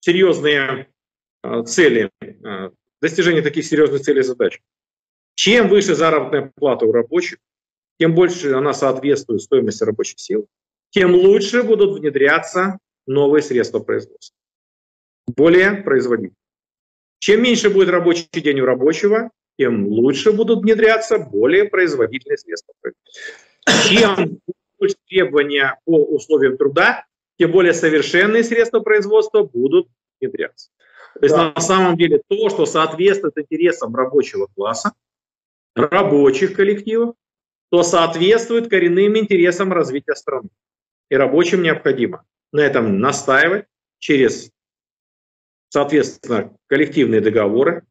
[0.00, 0.88] серьезные
[1.42, 2.70] э, цели, э,
[3.00, 4.60] достижение таких серьезных целей и задач.
[5.34, 7.38] Чем выше заработная плата у рабочих,
[7.98, 10.48] тем больше она соответствует стоимости рабочих сил,
[10.90, 14.36] тем лучше будут внедряться новые средства производства,
[15.26, 16.39] более производительные.
[17.20, 22.74] Чем меньше будет рабочий день у рабочего, тем лучше будут внедряться более производительные средства.
[23.86, 24.40] Чем
[24.78, 27.04] больше требования по условиям труда,
[27.38, 30.70] тем более совершенные средства производства будут внедряться.
[31.14, 31.52] То есть да.
[31.54, 34.92] на самом деле то, что соответствует интересам рабочего класса,
[35.74, 37.14] рабочих коллективов,
[37.70, 40.48] то соответствует коренным интересам развития страны.
[41.10, 43.66] И рабочим необходимо на этом настаивать
[43.98, 44.50] через
[45.70, 47.84] соответственно, коллективные договоры,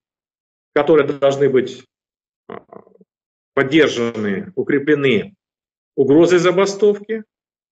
[0.74, 1.86] которые должны быть
[2.48, 2.64] а,
[3.56, 5.36] поддержаны, укреплены
[5.96, 7.24] угрозой забастовки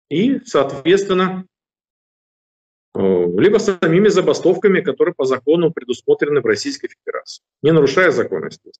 [0.09, 1.45] и, соответственно,
[2.95, 8.71] либо самими забастовками, которые по закону предусмотрены в Российской Федерации, не нарушая законности.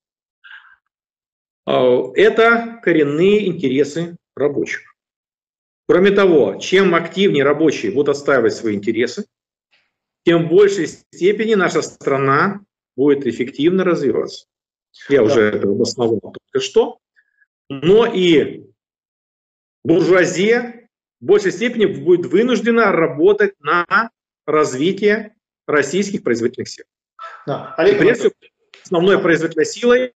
[1.66, 4.96] А, это коренные интересы рабочих.
[5.88, 9.26] Кроме того, чем активнее рабочие будут отстаивать свои интересы,
[10.28, 12.60] тем в большей степени наша страна
[12.98, 14.48] будет эффективно развиваться.
[15.08, 15.24] Я да.
[15.24, 16.98] уже это обосновал только что.
[17.70, 18.66] Но и
[19.86, 20.90] буржуазия
[21.22, 24.12] в большей степени будет вынуждена работать на
[24.46, 25.34] развитие
[25.66, 26.84] российских производительных сил.
[27.46, 27.74] Да.
[27.78, 28.34] Олег, прежде всего,
[28.84, 30.14] основной производительной силой,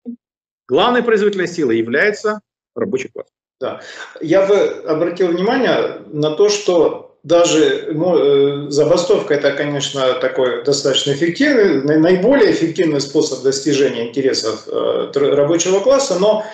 [0.67, 2.41] главной производительной силой является
[2.75, 3.29] рабочий класс.
[3.61, 3.81] Да.
[4.21, 4.57] Я бы
[4.89, 12.53] обратил внимание на то, что даже ну, э, забастовка это, конечно, такой достаточно эффективный, наиболее
[12.53, 16.45] эффективный способ достижения интересов э, рабочего класса, но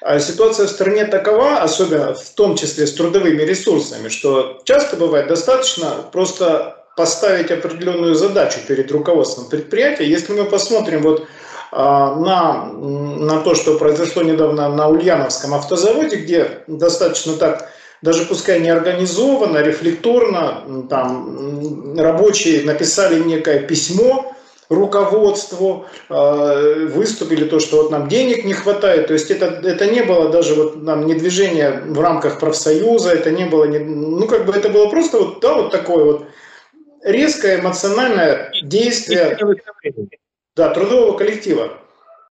[0.00, 5.26] а ситуация в стране такова, особенно в том числе с трудовыми ресурсами, что часто бывает
[5.26, 10.08] достаточно просто поставить определенную задачу перед руководством предприятия.
[10.08, 11.26] Если мы посмотрим вот
[11.70, 17.70] а, на, на то, что произошло недавно на Ульяновском автозаводе, где достаточно так,
[18.02, 24.34] даже пускай не организованно, рефлекторно, там рабочие написали некое письмо
[24.68, 29.06] руководству, а, выступили то, что вот нам денег не хватает.
[29.06, 33.30] То есть это, это не было даже вот нам не движение в рамках профсоюза, это
[33.30, 36.26] не было, не, ну как бы это было просто вот, да, вот такое вот
[37.02, 39.38] резкое эмоциональное действие
[40.54, 41.78] да, трудового коллектива.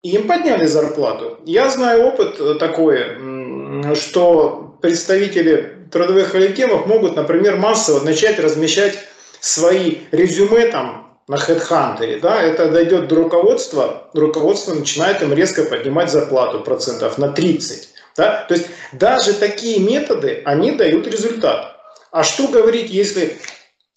[0.02, 1.40] И им подняли зарплату.
[1.44, 8.98] Я знаю опыт такой, что представители трудовых коллективов могут, например, массово начать размещать
[9.40, 16.10] свои резюме там на HeadHunter, да, это дойдет до руководства, руководство начинает им резко поднимать
[16.10, 17.88] зарплату процентов на 30.
[18.16, 18.44] Да?
[18.48, 21.76] То есть даже такие методы, они дают результат.
[22.10, 23.38] А что говорить, если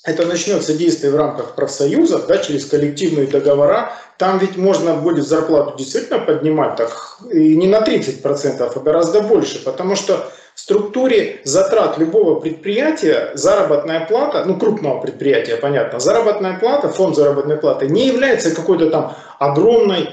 [0.04, 5.76] это начнется действие в рамках профсоюзов, да, через коллективные договора, там ведь можно будет зарплату
[5.78, 11.98] действительно поднимать так, и не на 30%, а гораздо больше, потому что в структуре затрат
[11.98, 18.56] любого предприятия заработная плата, ну крупного предприятия, понятно, заработная плата, фонд заработной платы не является
[18.56, 20.10] какой-то там огромной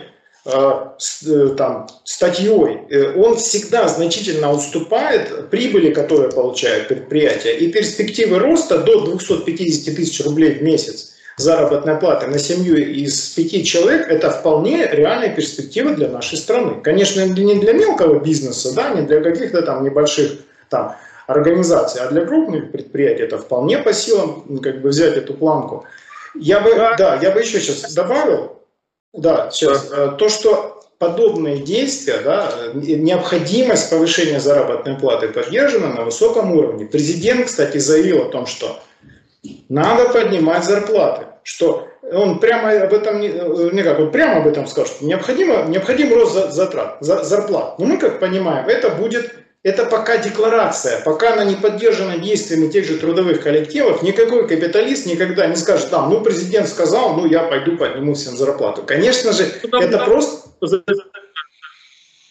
[0.47, 0.88] Э,
[1.26, 8.78] э, там, статьей, э, он всегда значительно уступает прибыли, которые получает предприятие, и перспективы роста
[8.78, 11.10] до 250 тысяч рублей в месяц
[11.41, 16.80] заработной платы на семью из пяти человек– это вполне реальная перспектива для нашей страны.
[16.82, 20.32] Конечно, не для мелкого бизнеса, да, не для каких-то там небольших
[20.68, 25.84] там, организаций, а для крупных предприятий это вполне по силам как бы взять эту планку.
[26.34, 28.62] Я бы, да, я бы еще сейчас добавил,
[29.12, 29.88] да, сейчас.
[29.91, 36.84] Э, то, что подобные действия, да, необходимость повышения заработной платы поддержана на высоком уровне.
[36.84, 38.80] Президент, кстати, заявил о том, что
[39.68, 44.69] надо поднимать зарплаты, что он прямо об этом, не э, как, он прямо об этом
[44.69, 47.77] сказал, что необходимо, необходим рост затрат, зарплат.
[47.81, 49.35] Но мы, как понимаем, это будет
[49.65, 55.49] это пока декларация, пока она не поддержана действиями тех же трудовых коллективов, никакой капиталист никогда
[55.49, 58.85] не скажет, да, ну президент сказал, ну я пойду подниму всем зарплату.
[58.85, 60.49] Конечно же, ну, это да, просто...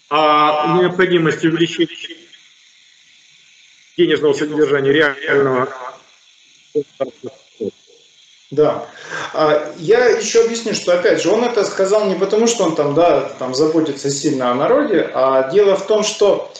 [0.09, 2.17] А необходимость увеличения
[3.97, 5.67] денежного содержания реального
[8.51, 8.85] да.
[9.33, 12.95] А, я еще объясню, что, опять же, он это сказал не потому, что он там,
[12.95, 16.51] да, там заботится сильно о народе, а дело в том, что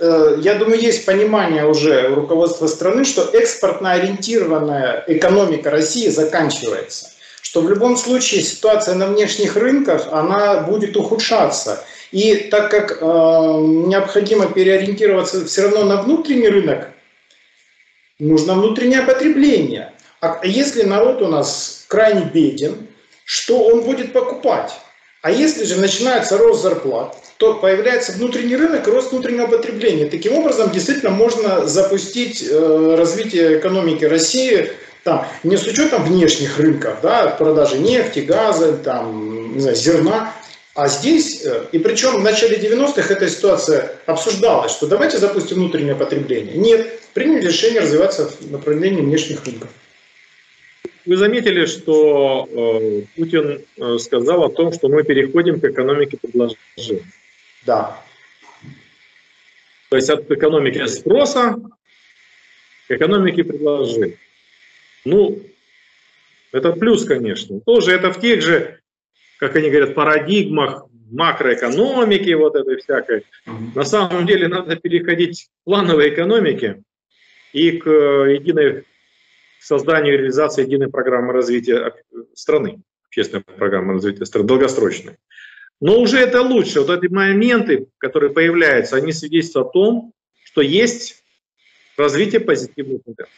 [0.00, 7.10] Э, я думаю, есть понимание уже у руководства страны, что экспортно ориентированная экономика России заканчивается.
[7.42, 11.84] Что в любом случае ситуация на внешних рынках, она будет ухудшаться.
[12.12, 16.90] И так как э, необходимо переориентироваться все равно на внутренний рынок,
[18.18, 19.92] нужно внутреннее потребление.
[20.20, 22.88] А если народ у нас крайне беден,
[23.24, 24.72] что он будет покупать?
[25.22, 30.06] А если же начинается рост зарплат, то появляется внутренний рынок и рост внутреннего потребления.
[30.06, 34.70] Таким образом, действительно можно запустить э, развитие экономики России
[35.04, 40.34] там, не с учетом внешних рынков, да, продажи нефти, газа, там, не знаю, зерна,
[40.74, 45.94] а здесь, э, и причем в начале 90-х эта ситуация обсуждалась, что давайте запустим внутреннее
[45.94, 46.56] потребление.
[46.56, 49.70] Нет, приняли решение развиваться в направлении внешних рынков.
[51.08, 57.02] Вы заметили, что э, Путин э, сказал о том, что мы переходим к экономике предложения.
[57.64, 58.04] Да.
[59.88, 61.56] То есть от экономики спроса
[62.88, 64.18] к экономике предложения.
[65.06, 65.40] Ну,
[66.52, 67.58] это плюс, конечно.
[67.60, 68.78] Тоже это в тех же,
[69.38, 73.24] как они говорят, парадигмах макроэкономики, вот этой всякой.
[73.74, 76.82] На самом деле надо переходить к плановой экономике
[77.54, 78.84] и к э, единой
[79.60, 81.94] созданию и реализации единой программы развития
[82.34, 85.16] страны, общественной программы развития страны, долгосрочной.
[85.80, 86.80] Но уже это лучше.
[86.80, 90.12] Вот эти моменты, которые появляются, они свидетельствуют о том,
[90.44, 91.22] что есть
[91.96, 93.32] развитие позитивной тенденции.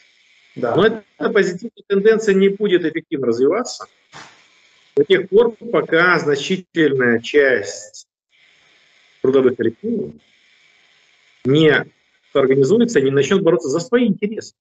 [0.56, 0.74] Да.
[0.74, 3.86] Но эта позитивная тенденция не будет эффективно развиваться
[4.96, 8.06] до тех пор, пока значительная часть
[9.22, 10.14] трудовых коллективов
[11.44, 11.86] не
[12.32, 14.54] организуется, не начнет бороться за свои интересы.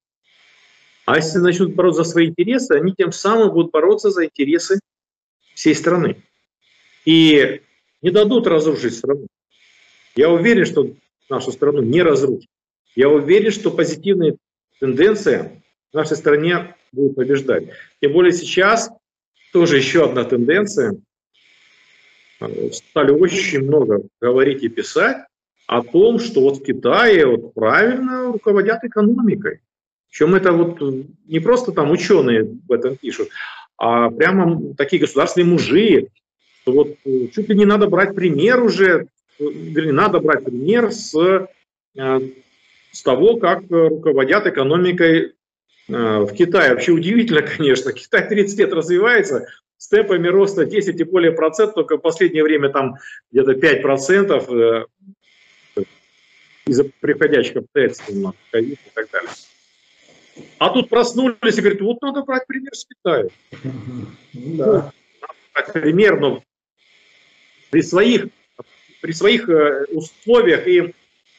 [1.09, 4.79] А если начнут бороться за свои интересы, они тем самым будут бороться за интересы
[5.55, 6.17] всей страны.
[7.03, 7.61] И
[8.03, 9.25] не дадут разрушить страну.
[10.15, 10.93] Я уверен, что
[11.27, 12.47] нашу страну не разрушат.
[12.95, 14.35] Я уверен, что позитивные
[14.79, 17.69] тенденции в нашей стране будут побеждать.
[17.99, 18.91] Тем более сейчас
[19.51, 20.95] тоже еще одна тенденция.
[22.71, 25.25] Стали очень много говорить и писать
[25.65, 29.61] о том, что вот в Китае вот правильно руководят экономикой.
[30.09, 30.79] Причем это вот
[31.27, 33.29] не просто там ученые в этом пишут,
[33.77, 36.07] а прямо такие государственные мужи,
[36.61, 39.07] что вот э, чуть ли не надо брать пример уже,
[39.39, 42.19] вернее, надо брать пример с, э,
[42.91, 45.33] с того, как руководят экономикой
[45.87, 46.71] э, в Китае.
[46.71, 49.47] Вообще удивительно, конечно, Китай 30 лет развивается,
[49.77, 52.95] с темпами роста 10 и более процентов, только в последнее время там
[53.31, 54.49] где-то 5 процентов
[56.65, 59.29] из-за приходящих обстоятельств, и так далее.
[60.57, 63.27] А тут проснулись и говорят, вот надо брать пример с Китая.
[64.33, 64.91] Да.
[65.55, 66.43] Ну, пример, но
[67.69, 68.27] при своих,
[69.01, 70.93] при своих э, условиях и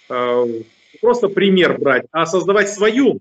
[0.09, 0.63] э,
[1.01, 3.21] просто пример брать, а создавать свою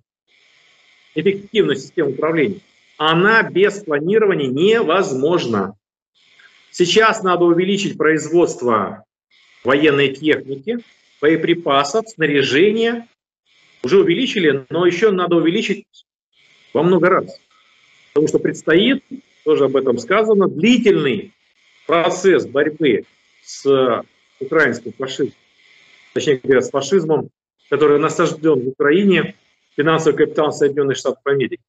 [1.16, 2.60] эффективную систему управления,
[2.98, 5.76] она без планирования невозможна.
[6.72, 9.04] Сейчас надо увеличить производство
[9.64, 10.80] военной техники,
[11.22, 13.08] боеприпасов, снаряжения.
[13.84, 15.86] Уже увеличили, но еще надо увеличить
[16.74, 17.40] во много раз.
[18.14, 19.04] Потому что предстоит,
[19.46, 21.34] тоже об этом сказано, длительный
[21.88, 23.06] процесс борьбы
[23.44, 24.04] с
[24.40, 25.36] украинским фашизмом,
[26.14, 27.30] точнее говоря, с фашизмом,
[27.70, 29.36] который насажден в Украине
[29.76, 31.62] финансовый капитал Соединенных Штатов Америки,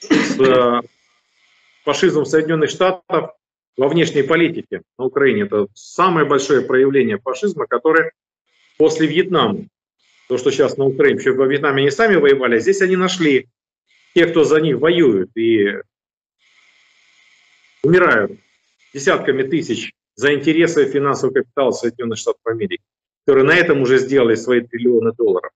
[0.00, 0.80] с э,
[1.84, 3.30] фашизмом Соединенных Штатов
[3.76, 5.42] во внешней политике на Украине.
[5.42, 8.12] Это самое большое проявление фашизма, которое
[8.78, 9.66] после Вьетнама.
[10.32, 13.50] То, что сейчас на Украине, еще во Вьетнаме они сами воевали, а здесь они нашли
[14.14, 15.74] тех, кто за них воюет и
[17.82, 18.40] умирают
[18.94, 22.82] десятками тысяч за интересы финансового капитала Соединенных Штатов Америки,
[23.26, 25.50] которые на этом уже сделали свои триллионы долларов.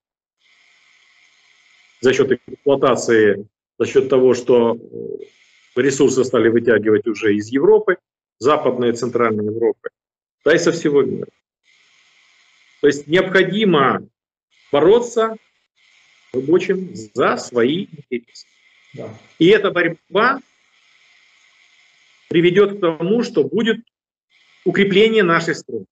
[2.02, 3.48] За счет эксплуатации,
[3.78, 4.76] за счет того, что
[5.74, 7.96] ресурсы стали вытягивать уже из Европы,
[8.40, 9.88] Западной и Центральной Европы,
[10.44, 11.30] да и со всего мира.
[12.82, 14.06] То есть необходимо
[14.76, 15.36] бороться
[16.34, 18.46] рабочим за свои интересы.
[18.92, 19.08] Да.
[19.38, 20.40] И эта борьба
[22.28, 23.78] приведет к тому, что будет
[24.66, 25.86] укрепление нашей страны.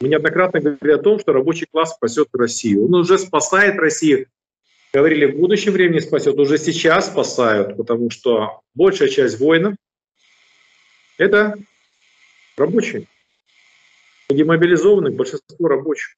[0.00, 2.86] Мы неоднократно говорили о том, что рабочий класс спасет Россию.
[2.86, 4.28] Он уже спасает Россию.
[4.94, 9.74] Говорили, в будущем времени спасет, уже сейчас спасают, потому что большая часть воинов–
[11.18, 11.54] это
[12.56, 13.06] рабочие
[14.30, 16.16] демобилизованных большинство рабочих.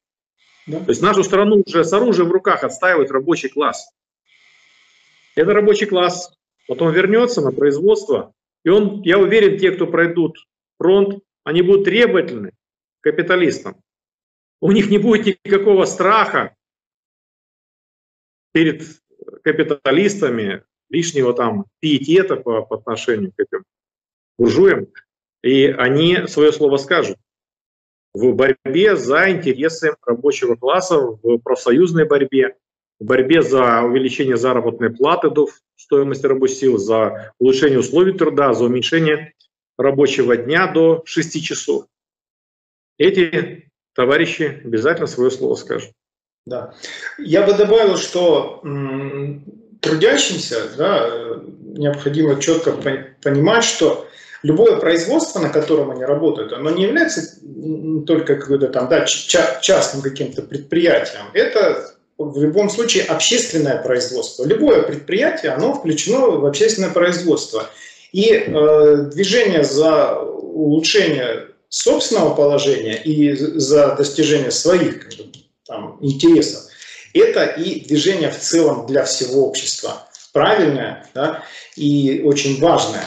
[0.68, 3.90] То есть нашу страну уже с оружием в руках отстаивает рабочий класс.
[5.34, 10.36] Это рабочий класс потом вернется на производство, и он, я уверен, те, кто пройдут
[10.76, 12.50] фронт, они будут требовательны
[13.00, 13.80] к капиталистам.
[14.60, 16.54] У них не будет никакого страха
[18.52, 18.82] перед
[19.42, 23.64] капиталистами, лишнего там пиетета по, по отношению к этим
[24.36, 24.88] буржуям,
[25.42, 27.16] и они свое слово скажут
[28.14, 32.56] в борьбе за интересы рабочего класса, в профсоюзной борьбе,
[32.98, 38.64] в борьбе за увеличение заработной платы до стоимости рабочей силы, за улучшение условий труда, за
[38.64, 39.34] уменьшение
[39.76, 41.86] рабочего дня до 6 часов.
[42.98, 45.92] Эти товарищи обязательно свое слово скажут.
[46.46, 46.74] Да.
[47.18, 48.62] Я бы добавил, что
[49.80, 54.07] трудящимся да, необходимо четко понимать, что
[54.42, 57.38] любое производство, на котором они работают, оно не является
[58.06, 61.24] только какой-то там, да, частным каким-то предприятием.
[61.32, 64.44] Это в любом случае общественное производство.
[64.44, 67.66] Любое предприятие, оно включено в общественное производство.
[68.12, 75.32] И э, движение за улучшение собственного положения и за достижение своих как бы,
[75.66, 76.62] там, интересов,
[77.12, 80.08] это и движение в целом для всего общества.
[80.32, 81.42] Правильное да,
[81.76, 83.04] и очень важное.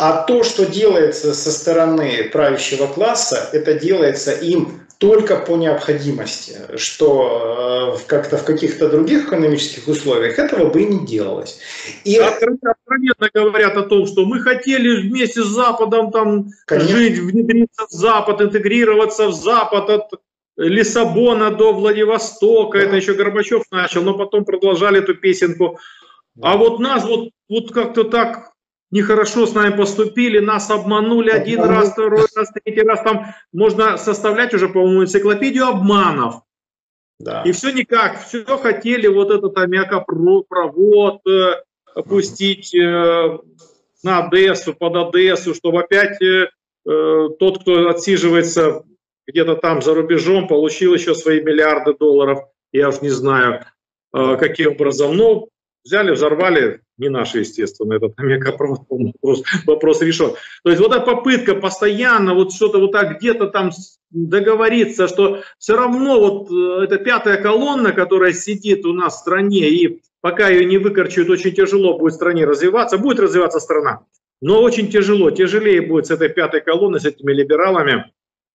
[0.00, 7.96] А то, что делается со стороны правящего класса, это делается им только по необходимости, что
[7.98, 11.58] э, как-то в каких-то других экономических условиях этого бы и не делалось.
[12.04, 16.96] И откровенно говорят о том, что мы хотели вместе с Западом там Конечно.
[16.96, 20.20] жить, внедриться в Запад, интегрироваться в Запад от
[20.56, 22.78] Лиссабона до Владивостока.
[22.78, 22.84] Да.
[22.84, 25.78] Это еще Горбачев начал, но потом продолжали эту песенку.
[26.34, 26.52] Да.
[26.52, 28.50] А вот нас вот, вот как-то так
[28.90, 33.02] нехорошо с нами поступили, нас обманули один раз, второй раз, третий раз.
[33.02, 36.42] Там можно составлять уже, по-моему, энциклопедию обманов.
[37.18, 37.42] Да.
[37.42, 41.62] И все никак, все хотели вот этот аммиакопровод э,
[41.94, 43.38] опустить э,
[44.02, 46.48] на Одессу, под Одессу, чтобы опять э,
[46.86, 48.84] э, тот, кто отсиживается
[49.26, 52.40] где-то там за рубежом, получил еще свои миллиарды долларов.
[52.72, 53.66] Я уж не знаю,
[54.14, 55.14] э, каким образом.
[55.14, 55.48] Но
[55.84, 60.32] взяли, взорвали, не наши, естественно, этот мегапровод, вопрос, вопрос решен.
[60.62, 63.70] То есть вот эта попытка постоянно вот что-то вот так где-то там
[64.10, 69.68] договориться, что все равно вот э, эта пятая колонна, которая сидит у нас в стране,
[69.68, 74.04] и пока ее не выкорчуют, очень тяжело будет стране развиваться, будет развиваться страна,
[74.40, 78.12] но очень тяжело, тяжелее будет с этой пятой колонной, с этими либералами,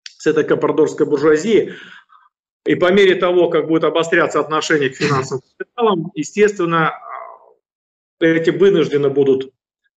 [0.05, 1.75] с этой капардорской буржуазией.
[2.65, 6.93] И по мере того, как будет обостряться отношение к финансовым капиталам, естественно,
[8.27, 9.53] эти вынуждены будут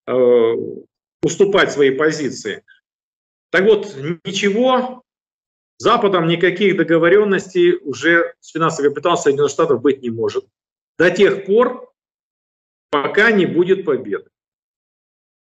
[0.08, 0.54] э,
[1.22, 2.64] уступать свои позиции.
[3.52, 5.04] Так вот, ничего,
[5.78, 10.46] Западом никаких договоренностей уже с финансовым капиталом Соединенных Штатов быть не может.
[10.98, 11.92] До тех пор,
[12.90, 14.30] пока не будет победы.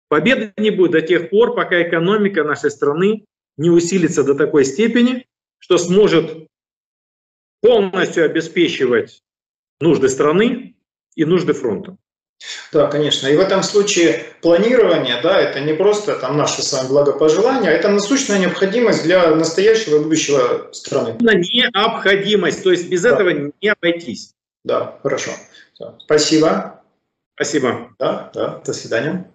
[0.09, 3.27] Победы не будет до тех пор, пока экономика нашей страны
[3.57, 5.27] не усилится до такой степени,
[5.59, 6.49] что сможет
[7.61, 9.23] полностью обеспечивать
[9.81, 10.77] нужды страны
[11.15, 11.97] и нужды фронта.
[12.73, 13.29] Да, конечно.
[13.29, 17.89] И в этом случае планирование, да, это не просто там наши с вами благопожелания, это
[17.89, 21.17] насущная необходимость для настоящего и будущего страны.
[21.21, 23.11] Необходимость, то есть без да.
[23.11, 24.35] этого не обойтись.
[24.65, 25.31] Да, хорошо.
[26.01, 26.83] Спасибо.
[27.35, 27.91] Спасибо.
[27.99, 29.31] Да, да, до свидания.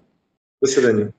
[0.61, 1.13] До свидания.